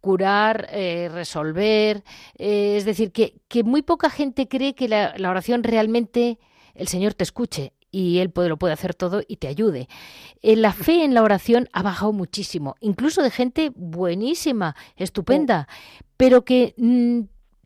[0.01, 2.03] curar, eh, resolver.
[2.37, 6.39] Eh, es decir, que, que, muy poca gente cree que la, la oración realmente
[6.73, 9.87] el Señor te escuche y Él puede, lo puede hacer todo y te ayude.
[10.41, 15.67] Eh, la fe en la oración ha bajado muchísimo, incluso de gente buenísima, estupenda,
[16.17, 17.21] pero que mm,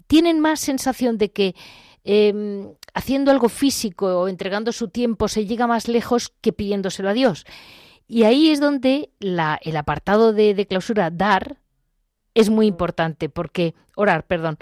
[0.06, 1.56] tienen más sensación de que
[2.04, 7.14] em, haciendo algo físico o entregando su tiempo se llega más lejos que pidiéndoselo a
[7.14, 7.46] Dios.
[8.06, 11.58] Y ahí es donde la, el apartado de, de clausura, dar,
[12.34, 14.58] es muy importante, porque, orar, perdón,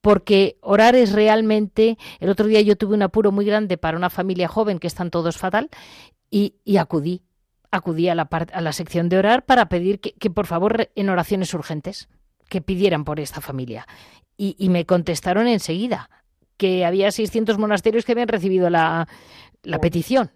[0.00, 4.10] porque orar es realmente, el otro día yo tuve un apuro muy grande para una
[4.10, 5.68] familia joven que están todos fatal
[6.30, 7.22] y, acudí,
[7.70, 11.52] acudí a la, a la sección de orar para pedir que, por favor en oraciones
[11.54, 12.08] urgentes
[12.48, 13.86] que pidieran por esta familia.
[14.36, 16.10] Y, me contestaron enseguida
[16.56, 19.08] que había 600 monasterios que habían recibido la,
[19.80, 20.30] petición.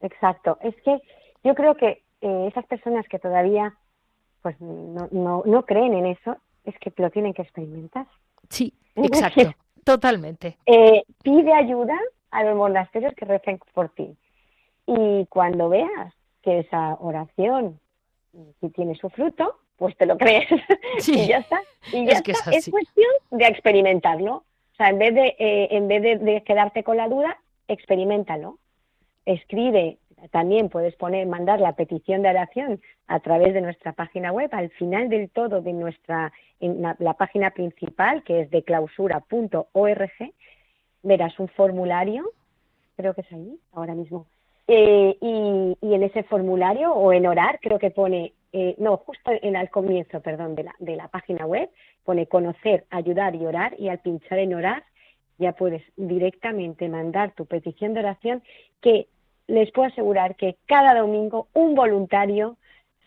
[0.00, 0.58] Exacto.
[0.62, 1.00] Es que
[1.44, 3.74] yo creo que eh, esas personas que todavía
[4.42, 8.06] pues no, no, no creen en eso, es que lo tienen que experimentar.
[8.48, 10.58] Sí, exacto, totalmente.
[10.66, 11.98] Eh, pide ayuda
[12.30, 14.16] a los monasterios que recen por ti.
[14.86, 17.80] Y cuando veas que esa oración
[18.60, 20.48] si tiene su fruto, pues te lo crees
[21.06, 21.60] y ya está.
[21.92, 24.36] Y ya es, es, cuestión de experimentarlo.
[24.36, 27.38] O sea, en vez de, eh, en vez de, quedarte con la duda,
[27.68, 28.58] experimentalo.
[29.24, 29.98] Escribe,
[30.30, 34.70] también puedes poner, mandar la petición de oración a través de nuestra página web, al
[34.70, 40.32] final del todo de nuestra, en la, página principal, que es de clausura.org,
[41.02, 42.30] verás un formulario,
[42.96, 44.26] creo que es ahí, ahora mismo,
[44.66, 49.32] eh, y, y, en ese formulario o en orar creo que pone eh, no, justo
[49.42, 51.68] en el comienzo, perdón, de la, de la página web,
[52.04, 54.84] pone conocer, ayudar y orar, y al pinchar en orar
[55.38, 58.44] ya puedes directamente mandar tu petición de oración,
[58.80, 59.08] que
[59.46, 62.56] les puedo asegurar que cada domingo un voluntario,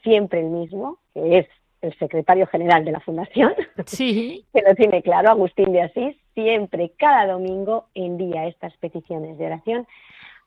[0.03, 1.47] siempre el mismo, que es
[1.81, 3.53] el secretario general de la Fundación,
[3.85, 4.45] sí.
[4.53, 9.87] que lo tiene claro, Agustín de Asís, siempre, cada domingo envía estas peticiones de oración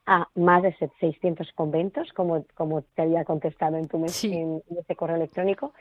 [0.06, 4.96] a más de 600 conventos, como, como te había contestado en tu mes, en, ese
[4.96, 5.72] correo electrónico.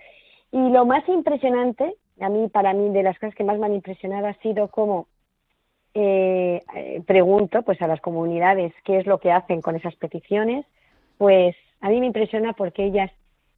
[0.52, 3.74] Y lo más impresionante, a mí, para mí, de las cosas que más me han
[3.74, 5.08] impresionado ha sido cómo
[5.94, 6.62] eh,
[7.06, 10.66] pregunto pues a las comunidades qué es lo que hacen con esas peticiones,
[11.18, 13.12] pues a mí me impresiona porque ellas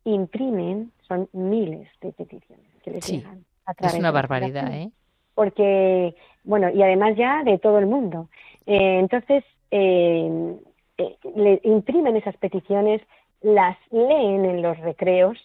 [0.03, 3.45] imprimen, son miles de peticiones que les llegan.
[3.79, 4.91] es una barbaridad, ¿eh?
[5.35, 8.29] Porque, bueno, y además ya de todo el mundo.
[8.65, 10.57] Eh, entonces, eh,
[10.97, 13.01] eh, le imprimen esas peticiones,
[13.41, 15.37] las leen en los recreos,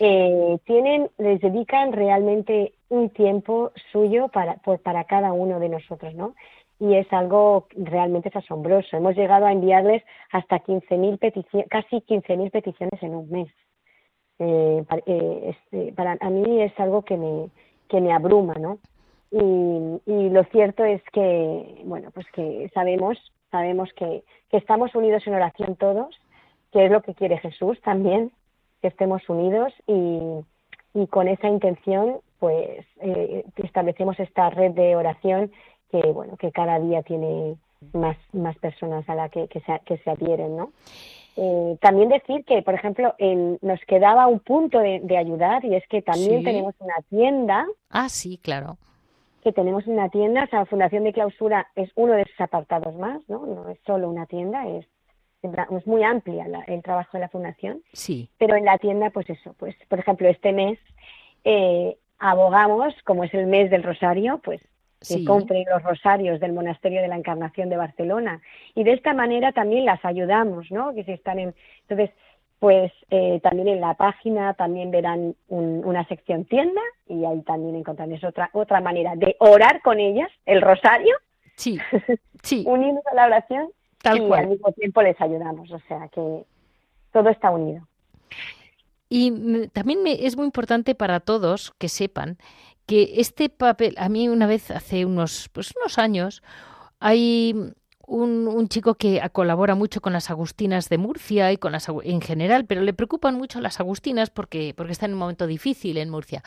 [0.00, 6.14] eh, tienen, les dedican realmente un tiempo suyo para, pues, para cada uno de nosotros,
[6.14, 6.34] ¿no?
[6.78, 8.96] Y es algo realmente asombroso.
[8.96, 13.48] Hemos llegado a enviarles hasta 15.000 peticiones, casi 15.000 peticiones en un mes.
[14.38, 17.48] Eh, este, para, a mí es algo que me,
[17.88, 18.78] que me abruma, ¿no?
[19.30, 23.18] Y, y, lo cierto es que, bueno, pues que sabemos
[23.50, 24.22] sabemos que,
[24.52, 26.14] estamos unidos en oración todos,
[26.72, 28.32] que es lo que quiere Jesús también,
[28.80, 30.44] que estemos unidos y,
[31.10, 35.52] con esa intención pues eh, establecemos esta red de oración
[35.90, 37.56] que bueno que cada día tiene
[37.92, 40.72] más, más personas a la que, que, se, que se adhieren, ¿no?
[41.36, 43.14] Eh, también decir que, por ejemplo,
[43.60, 47.66] nos quedaba un punto de, ayudar y es que también tenemos una tienda.
[47.90, 48.78] Ah, sí, claro
[49.42, 52.96] que tenemos una tienda, o sea, la Fundación de Clausura es uno de esos apartados
[52.96, 53.46] más, ¿no?
[53.46, 54.84] No es solo una tienda, es,
[55.76, 57.82] es muy amplia el trabajo de la Fundación.
[57.92, 58.28] Sí.
[58.38, 60.78] Pero en la tienda, pues eso, pues por ejemplo, este mes
[61.44, 64.60] eh, abogamos, como es el mes del Rosario, pues
[65.06, 68.40] que compren los rosarios del Monasterio de la Encarnación de Barcelona.
[68.74, 70.94] Y de esta manera también las ayudamos, ¿no?
[70.94, 71.54] Que si están en...
[71.82, 72.10] Entonces,
[72.58, 78.18] pues eh, también en la página también verán una sección tienda y ahí también encontrarán
[78.24, 81.14] otra otra manera de orar con ellas el rosario
[81.56, 81.78] sí
[82.42, 83.68] sí unidos a la oración
[84.10, 84.44] Tal y cual.
[84.44, 86.44] al mismo tiempo les ayudamos o sea que
[87.12, 87.86] todo está unido
[89.08, 92.38] y también me, es muy importante para todos que sepan
[92.86, 96.42] que este papel a mí una vez hace unos pues unos años
[96.98, 97.74] hay
[98.06, 102.64] un, chico que colabora mucho con las Agustinas de Murcia y con las en general,
[102.66, 106.42] pero le preocupan mucho las Agustinas porque, porque está en un momento difícil en Murcia.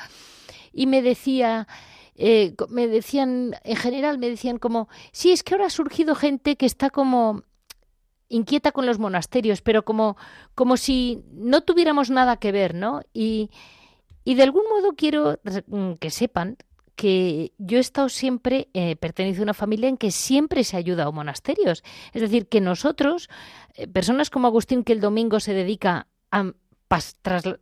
[0.72, 1.68] Y me decía,
[2.16, 6.56] eh, me decían, en general me decían como, sí, es que ahora ha surgido gente
[6.56, 7.44] que está como
[8.30, 10.16] inquieta con los monasterios, pero como,
[10.56, 13.02] como si no tuviéramos nada que ver, ¿no?
[13.14, 13.50] Y,
[14.24, 15.40] y de algún modo quiero
[16.00, 16.58] que sepan
[17.00, 21.10] que yo he estado siempre, eh, a una familia en que siempre se ha ayudado
[21.10, 21.82] a monasterios.
[22.12, 23.30] Es decir, que nosotros,
[23.76, 26.52] eh, personas como Agustín, que el domingo se dedica a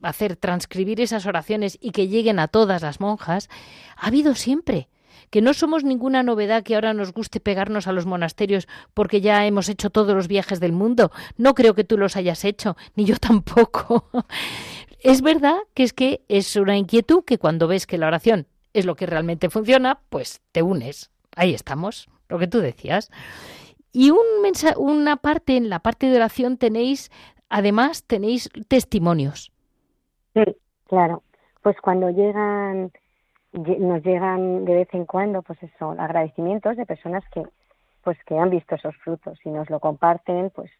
[0.02, 3.48] hacer, transcribir esas oraciones y que lleguen a todas las monjas,
[3.96, 4.90] ha habido siempre
[5.30, 9.46] que no somos ninguna novedad que ahora nos guste pegarnos a los monasterios porque ya
[9.46, 11.12] hemos hecho todos los viajes del mundo.
[11.38, 14.06] No creo que tú los hayas hecho, ni yo tampoco.
[15.00, 18.86] es verdad que es que es una inquietud que cuando ves que la oración es
[18.86, 21.12] lo que realmente funciona, pues te unes.
[21.36, 23.10] Ahí estamos, lo que tú decías.
[23.92, 24.18] Y un
[24.78, 27.10] una parte, en la parte de oración tenéis,
[27.50, 29.52] además, tenéis testimonios.
[30.34, 30.44] Sí,
[30.86, 31.24] claro.
[31.64, 32.92] Pues cuando llegan,
[33.58, 37.44] nos llegan de vez en cuando, pues eso, agradecimientos de personas que
[38.04, 40.72] pues que han visto esos frutos y nos lo comparten pues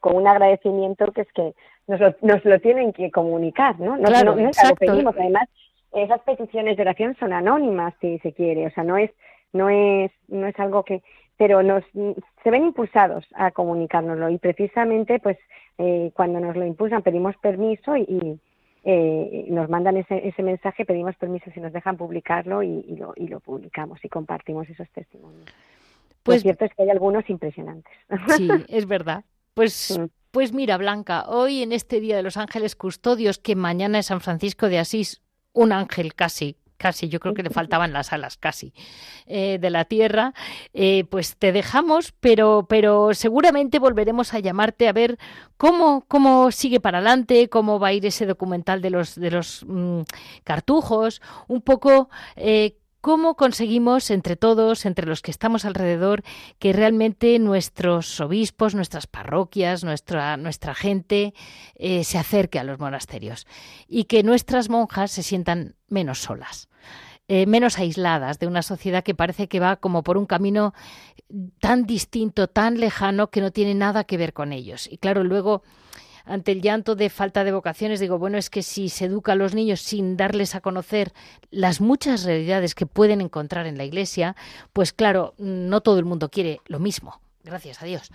[0.00, 1.52] con un agradecimiento que es que
[1.86, 3.98] nos lo, nos lo tienen que comunicar, ¿no?
[3.98, 5.50] claro, nunca lo pedimos, además
[5.92, 9.10] esas peticiones de oración son anónimas si se quiere, o sea, no es
[9.52, 11.02] no es no es algo que
[11.36, 15.36] pero nos se ven impulsados a comunicárnoslo y precisamente pues
[15.76, 18.40] eh, cuando nos lo impulsan pedimos permiso y,
[18.88, 23.26] eh, nos mandan ese, ese mensaje pedimos permiso si nos dejan publicarlo y, lo, y
[23.26, 25.44] lo publicamos y compartimos esos testimonios.
[26.22, 27.92] Pues lo cierto es que hay algunos impresionantes.
[28.36, 29.24] Sí, es verdad.
[29.54, 29.98] Pues
[30.30, 34.20] Pues mira, Blanca, hoy en este Día de los Ángeles Custodios, que mañana es San
[34.20, 35.20] Francisco de Asís,
[35.52, 38.72] un ángel casi, casi, yo creo que le faltaban las alas casi,
[39.26, 40.34] eh, de la tierra,
[40.72, 45.18] eh, pues te dejamos, pero, pero seguramente volveremos a llamarte a ver
[45.56, 49.64] cómo, cómo sigue para adelante, cómo va a ir ese documental de los, de los
[49.66, 50.00] mm,
[50.44, 56.24] cartujos, un poco eh, cómo conseguimos entre todos, entre los que estamos alrededor,
[56.58, 61.32] que realmente nuestros obispos, nuestras parroquias, nuestra, nuestra gente
[61.76, 63.46] eh, se acerque a los monasterios
[63.86, 66.68] y que nuestras monjas se sientan menos solas.
[67.28, 70.74] Eh, menos aisladas de una sociedad que parece que va como por un camino
[71.60, 74.88] tan distinto, tan lejano, que no tiene nada que ver con ellos.
[74.90, 75.62] Y claro, luego
[76.26, 79.36] ante el llanto de falta de vocaciones, digo, bueno, es que si se educa a
[79.36, 81.12] los niños sin darles a conocer
[81.50, 84.36] las muchas realidades que pueden encontrar en la iglesia,
[84.72, 87.20] pues claro, no todo el mundo quiere lo mismo.
[87.46, 88.10] Gracias a Dios.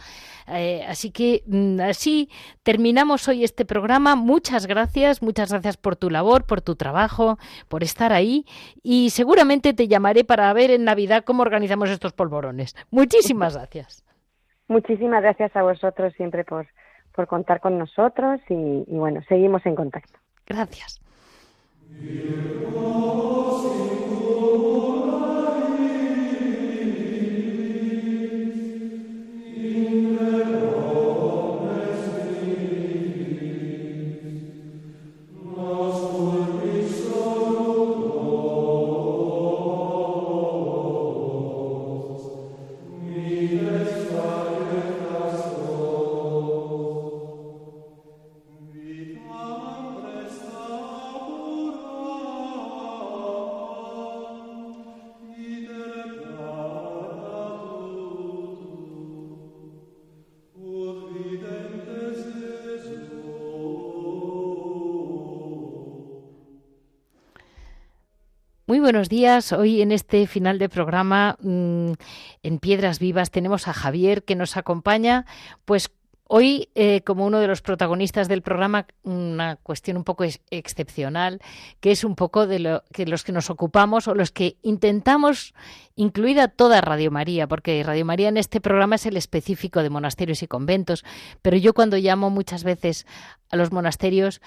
[0.50, 2.30] Eh, así que mm, así
[2.64, 4.18] terminamos hoy este programa.
[4.18, 7.38] Muchas gracias, muchas gracias por tu labor, por tu trabajo,
[7.70, 8.46] por estar ahí
[8.84, 12.76] y seguramente te llamaré para ver en Navidad cómo organizamos estos polvorones.
[12.92, 14.04] Muchísimas gracias.
[14.68, 16.68] Muchísimas gracias a vosotros siempre por,
[17.12, 20.20] por contar con nosotros y, y bueno, seguimos en contacto.
[20.48, 21.02] Gracias.
[69.12, 69.52] Días.
[69.52, 71.92] Hoy en este final de programa mm,
[72.44, 75.26] en Piedras Vivas tenemos a Javier que nos acompaña,
[75.66, 75.92] pues
[76.34, 81.42] Hoy, eh, como uno de los protagonistas del programa, una cuestión un poco excepcional,
[81.82, 85.54] que es un poco de lo, que los que nos ocupamos o los que intentamos
[85.98, 89.90] incluir a toda Radio María, porque Radio María en este programa es el específico de
[89.90, 91.04] monasterios y conventos,
[91.42, 93.06] pero yo cuando llamo muchas veces
[93.50, 94.40] a los monasterios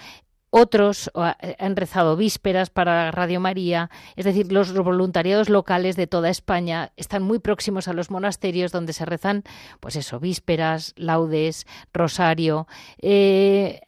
[0.57, 6.31] otros eh, han rezado vísperas para Radio María, es decir, los voluntariados locales de toda
[6.31, 9.43] España están muy próximos a los monasterios donde se rezan,
[9.81, 12.69] pues eso, vísperas, laudes, rosario.
[13.03, 13.81] Eh,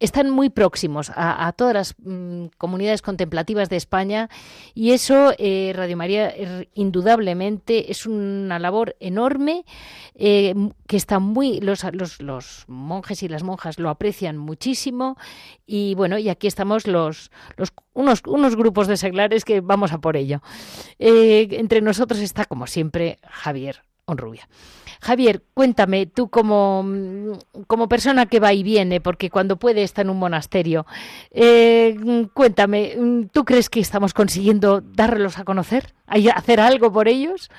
[0.00, 4.30] están muy próximos a, todas las mm, comunidades contemplativas de España
[4.74, 9.64] y eso, eh, Radio María, er, indudablemente es una labor enorme
[10.14, 10.54] eh,
[10.86, 11.84] que está muy, los,
[12.66, 15.16] monjes y las monjas lo aprecian muchísimo
[15.66, 17.30] y bueno, y aquí estamos los,
[17.92, 20.40] unos, grupos de seglares que vamos a por ello.
[20.98, 23.82] Eh, entre nosotros está, como siempre, Javier
[25.00, 26.84] Javier, cuéntame, tú como,
[27.66, 30.86] como persona que va y viene, porque cuando puede está en un monasterio,
[31.30, 32.96] eh, cuéntame,
[33.32, 35.94] ¿tú crees que estamos consiguiendo darlos a conocer?
[36.06, 37.50] ¿Hacer algo por ellos?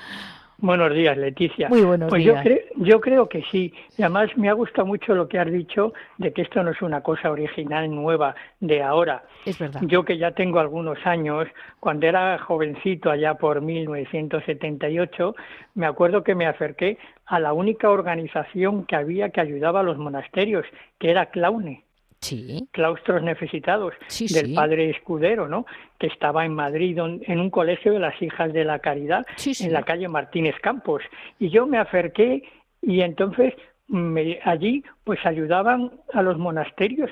[0.62, 1.68] Buenos días, Leticia.
[1.68, 2.44] Muy buenos pues días.
[2.44, 3.74] Yo, yo creo que sí.
[3.98, 6.80] Y además me ha gustado mucho lo que has dicho de que esto no es
[6.80, 9.24] una cosa original, nueva, de ahora.
[9.44, 9.80] Es verdad.
[9.84, 11.48] Yo que ya tengo algunos años,
[11.80, 15.34] cuando era jovencito, allá por 1978,
[15.74, 16.96] me acuerdo que me acerqué
[17.26, 20.64] a la única organización que había que ayudaba a los monasterios,
[21.00, 21.82] que era Claune
[22.22, 22.66] sí.
[22.70, 23.94] claustros necesitados
[24.32, 25.66] del padre Escudero, ¿no?
[25.98, 29.26] Que estaba en Madrid en un colegio de las hijas de la caridad
[29.60, 31.02] en la calle Martínez Campos
[31.38, 32.42] y yo me acerqué
[32.80, 33.54] y entonces
[33.88, 37.10] me, allí pues ayudaban a los monasterios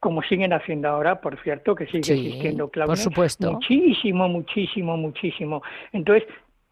[0.00, 3.54] como siguen haciendo ahora, por cierto, que sigue existiendo Por supuesto.
[3.54, 5.62] Muchísimo, muchísimo, muchísimo.
[5.92, 6.28] Entonces,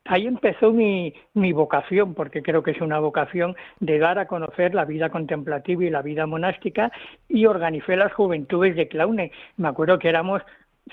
[0.09, 4.75] ahí empezó mi, mi vocación, porque creo que es una vocación de dar a conocer
[4.75, 6.93] la vida contemplativa y la vida monástica,
[7.29, 9.33] y organicé las juventudes de Claune.
[9.57, 10.43] Me acuerdo que éramos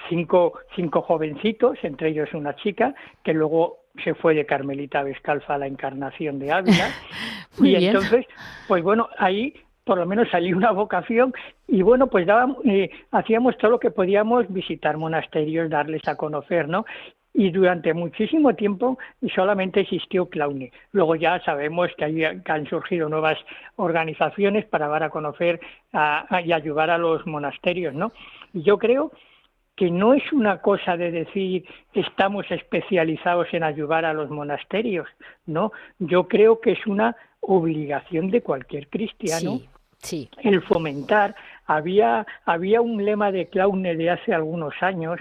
[0.10, 5.58] cinco, cinco jovencitos, entre ellos una chica, que luego se fue de Carmelita Descalza a
[5.58, 6.90] la Encarnación de Ávila.
[7.62, 8.26] y entonces,
[8.68, 9.54] pues bueno, ahí
[9.84, 11.34] por lo menos salió una vocación
[11.68, 16.70] y bueno, pues dábamos, eh, hacíamos todo lo que podíamos visitar monasterios, darles a conocer,
[16.70, 16.86] ¿no?
[17.34, 18.98] Y durante muchísimo tiempo
[19.34, 20.72] solamente existió Claune.
[20.92, 23.38] Luego ya sabemos que, han surgido nuevas
[23.76, 25.60] organizaciones para dar a conocer
[26.46, 28.12] y ayudar a los monasterios, ¿no?
[28.54, 29.12] Y yo creo
[29.76, 35.08] que no es una cosa de decir estamos especializados en ayudar a los monasterios,
[35.48, 35.72] ¿no?
[35.98, 39.60] Yo creo que es una obligación de cualquier cristiano
[40.04, 40.30] Sí.
[40.44, 41.34] El fomentar.
[41.66, 45.18] Había, había un lema de Claune de hace algunos años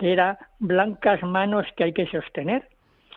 [0.00, 2.66] que era blancas manos que hay que sostener.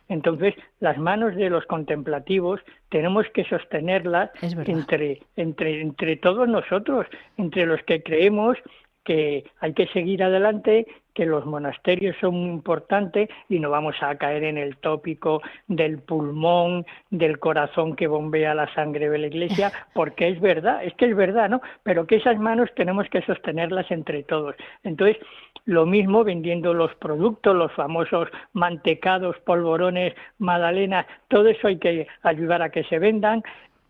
[0.09, 2.59] Entonces, las manos de los contemplativos
[2.89, 7.07] tenemos que sostenerlas entre, entre, entre todos nosotros,
[7.37, 8.57] entre los que creemos
[9.03, 14.15] que hay que seguir adelante, que los monasterios son muy importantes y no vamos a
[14.15, 19.71] caer en el tópico del pulmón, del corazón que bombea la sangre de la iglesia,
[19.93, 21.61] porque es verdad, es que es verdad, ¿no?
[21.83, 24.55] Pero que esas manos tenemos que sostenerlas entre todos.
[24.83, 25.17] Entonces,
[25.65, 32.61] lo mismo vendiendo los productos, los famosos mantecados, polvorones, magdalenas, todo eso hay que ayudar
[32.61, 33.43] a que se vendan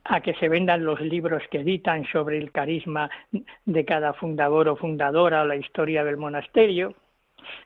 [0.06, 3.10] a que se vendan los libros que editan sobre el carisma
[3.66, 6.95] de cada fundador o fundadora o la historia del monasterio,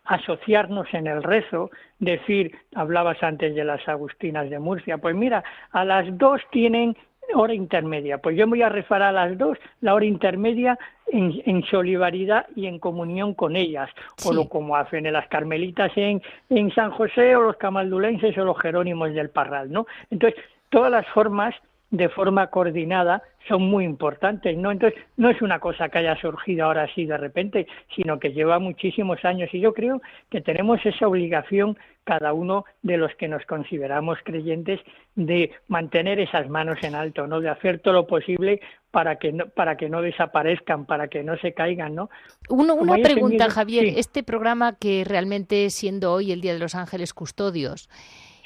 [0.05, 1.69] asociarnos en el rezo,
[1.99, 6.95] decir, hablabas antes de las Agustinas de Murcia, pues mira, a las dos tienen
[7.33, 12.47] hora intermedia, pues yo voy a rezar a las dos la hora intermedia en, solidaridad
[12.55, 13.89] y en comunión con ellas,
[14.25, 18.59] o lo como hacen las carmelitas en, en San José o los camaldulenses o los
[18.59, 19.87] jerónimos del Parral, ¿no?
[20.09, 21.53] Entonces, todas las formas
[21.89, 24.71] de forma coordinada son muy importantes, ¿no?
[24.71, 28.59] Entonces, no es una cosa que haya surgido ahora así de repente, sino que lleva
[28.59, 33.45] muchísimos años y yo creo que tenemos esa obligación cada uno de los que nos
[33.45, 34.79] consideramos creyentes
[35.15, 37.41] de mantener esas manos en alto, ¿no?
[37.41, 38.61] De hacer todo lo posible
[38.91, 42.09] para que no, para que no desaparezcan, para que no se caigan, ¿no?
[42.49, 47.89] una pregunta, Javier, este programa que realmente siendo hoy el Día de los Ángeles Custodios,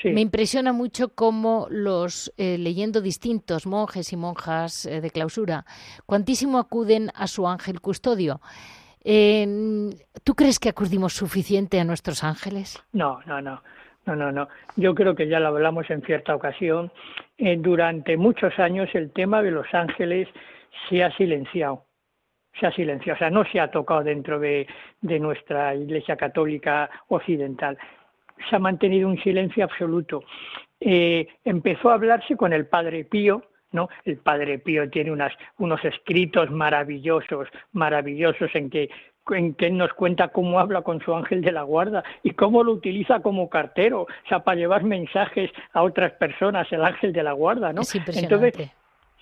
[0.04, 5.66] me impresiona mucho cómo los, eh, leyendo distintos monjes y monjas eh, de clausura,
[6.06, 8.42] cuantísimo acuden a su ángel custodio.
[9.04, 12.84] ¿Tú crees que acudimos suficiente a nuestros ángeles?
[12.94, 13.62] No, no, no.
[14.06, 14.48] No, no, no.
[14.76, 16.92] Yo creo que ya lo hablamos en cierta ocasión.
[17.38, 20.28] Eh, durante muchos años el tema de los ángeles
[20.90, 21.86] se ha silenciado.
[22.60, 24.68] Se ha silenciado, o sea, no se ha tocado dentro de
[25.02, 27.78] nuestra Iglesia Católica Occidental
[28.50, 30.24] se ha mantenido un silencio absoluto.
[30.80, 33.90] Eh, empezó a hablarse con el Padre Pío, ¿no?
[34.04, 38.90] El Padre Pío tiene unas, unos escritos maravillosos, maravillosos en que
[39.30, 42.74] en que nos cuenta cómo habla con su ángel de la guarda y cómo lo
[42.74, 47.34] utiliza como cartero, o sea, para llevar mensajes a otras personas, el ángel de la
[47.34, 47.84] guarda, ¿no?
[47.94, 48.72] Entonces,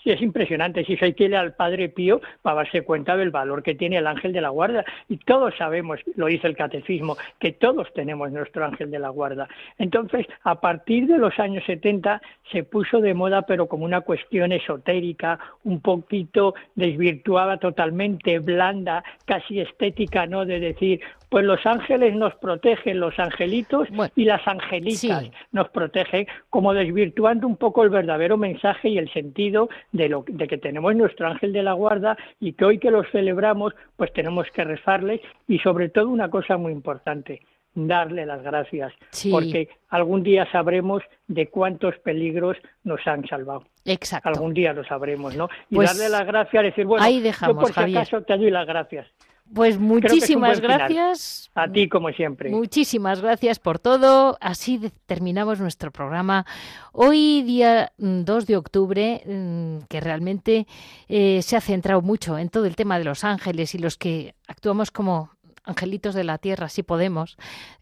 [0.04, 0.86] Sí, es impresionante.
[0.86, 4.32] Si que ir al Padre Pío para darse cuenta del valor que tiene el ángel
[4.32, 4.86] de la guarda.
[5.08, 9.48] Y todos sabemos, lo dice el catecismo, que todos tenemos nuestro ángel de la guarda.
[9.78, 12.22] Entonces, a partir de los años 70
[12.52, 19.60] se puso de moda, pero como una cuestión esotérica, un poquito desvirtuada, totalmente blanda, casi
[19.60, 20.46] estética, ¿no?
[20.46, 26.74] De decir, pues los ángeles nos protegen, los angelitos y las angelitas nos protegen, como
[26.74, 31.28] desvirtuando un poco el verdadero mensaje y el sentido de, lo, de que tenemos nuestro
[31.28, 35.60] ángel de la guarda y que hoy que los celebramos, pues tenemos que rezarle y
[35.60, 37.42] sobre todo una cosa muy importante,
[37.74, 38.94] darle las gracias,
[39.32, 43.64] porque algún día sabremos de cuántos peligros nos han salvado.
[43.86, 44.30] Exacto.
[44.30, 45.50] Algún día lo sabremos, ¿no?
[45.70, 48.52] Y pues darle las gracias, decir, bueno, ahí dejamos, yo por si acaso te doy
[48.52, 49.08] las gracias.
[49.54, 51.50] Pues muchísimas gracias.
[51.56, 52.50] A ti, como siempre.
[52.50, 54.38] Muchísimas gracias por todo.
[54.42, 56.46] Así terminamos nuestro programa.
[56.92, 60.68] Hoy, día 2 mm, de octubre, mm, que realmente
[61.08, 64.36] eh, se ha centrado mucho en todo el tema de los ángeles y los que
[64.48, 65.32] actuamos como
[65.64, 67.38] angelitos de la tierra, si podemos,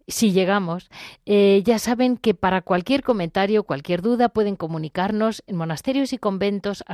[0.07, 0.89] si llegamos,
[1.25, 6.85] eh, ya saben que para cualquier comentario, cualquier duda, pueden comunicarnos en monasterios y conventos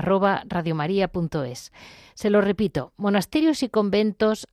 [2.15, 4.47] Se lo repito, monasterios y conventos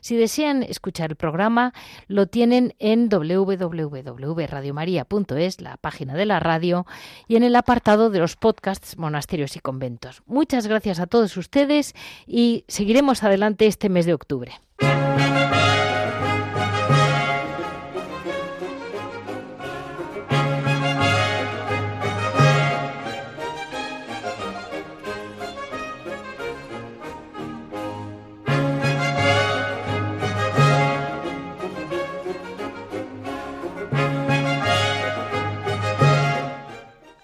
[0.00, 1.74] Si desean escuchar el programa,
[2.08, 6.86] lo tienen en www.radiomaria.es, la página de la radio,
[7.26, 10.22] y en el apartado de los podcasts Monasterios y Conventos.
[10.26, 11.94] Muchas gracias a todos ustedes
[12.26, 14.52] y seguiremos adelante este mes de octubre.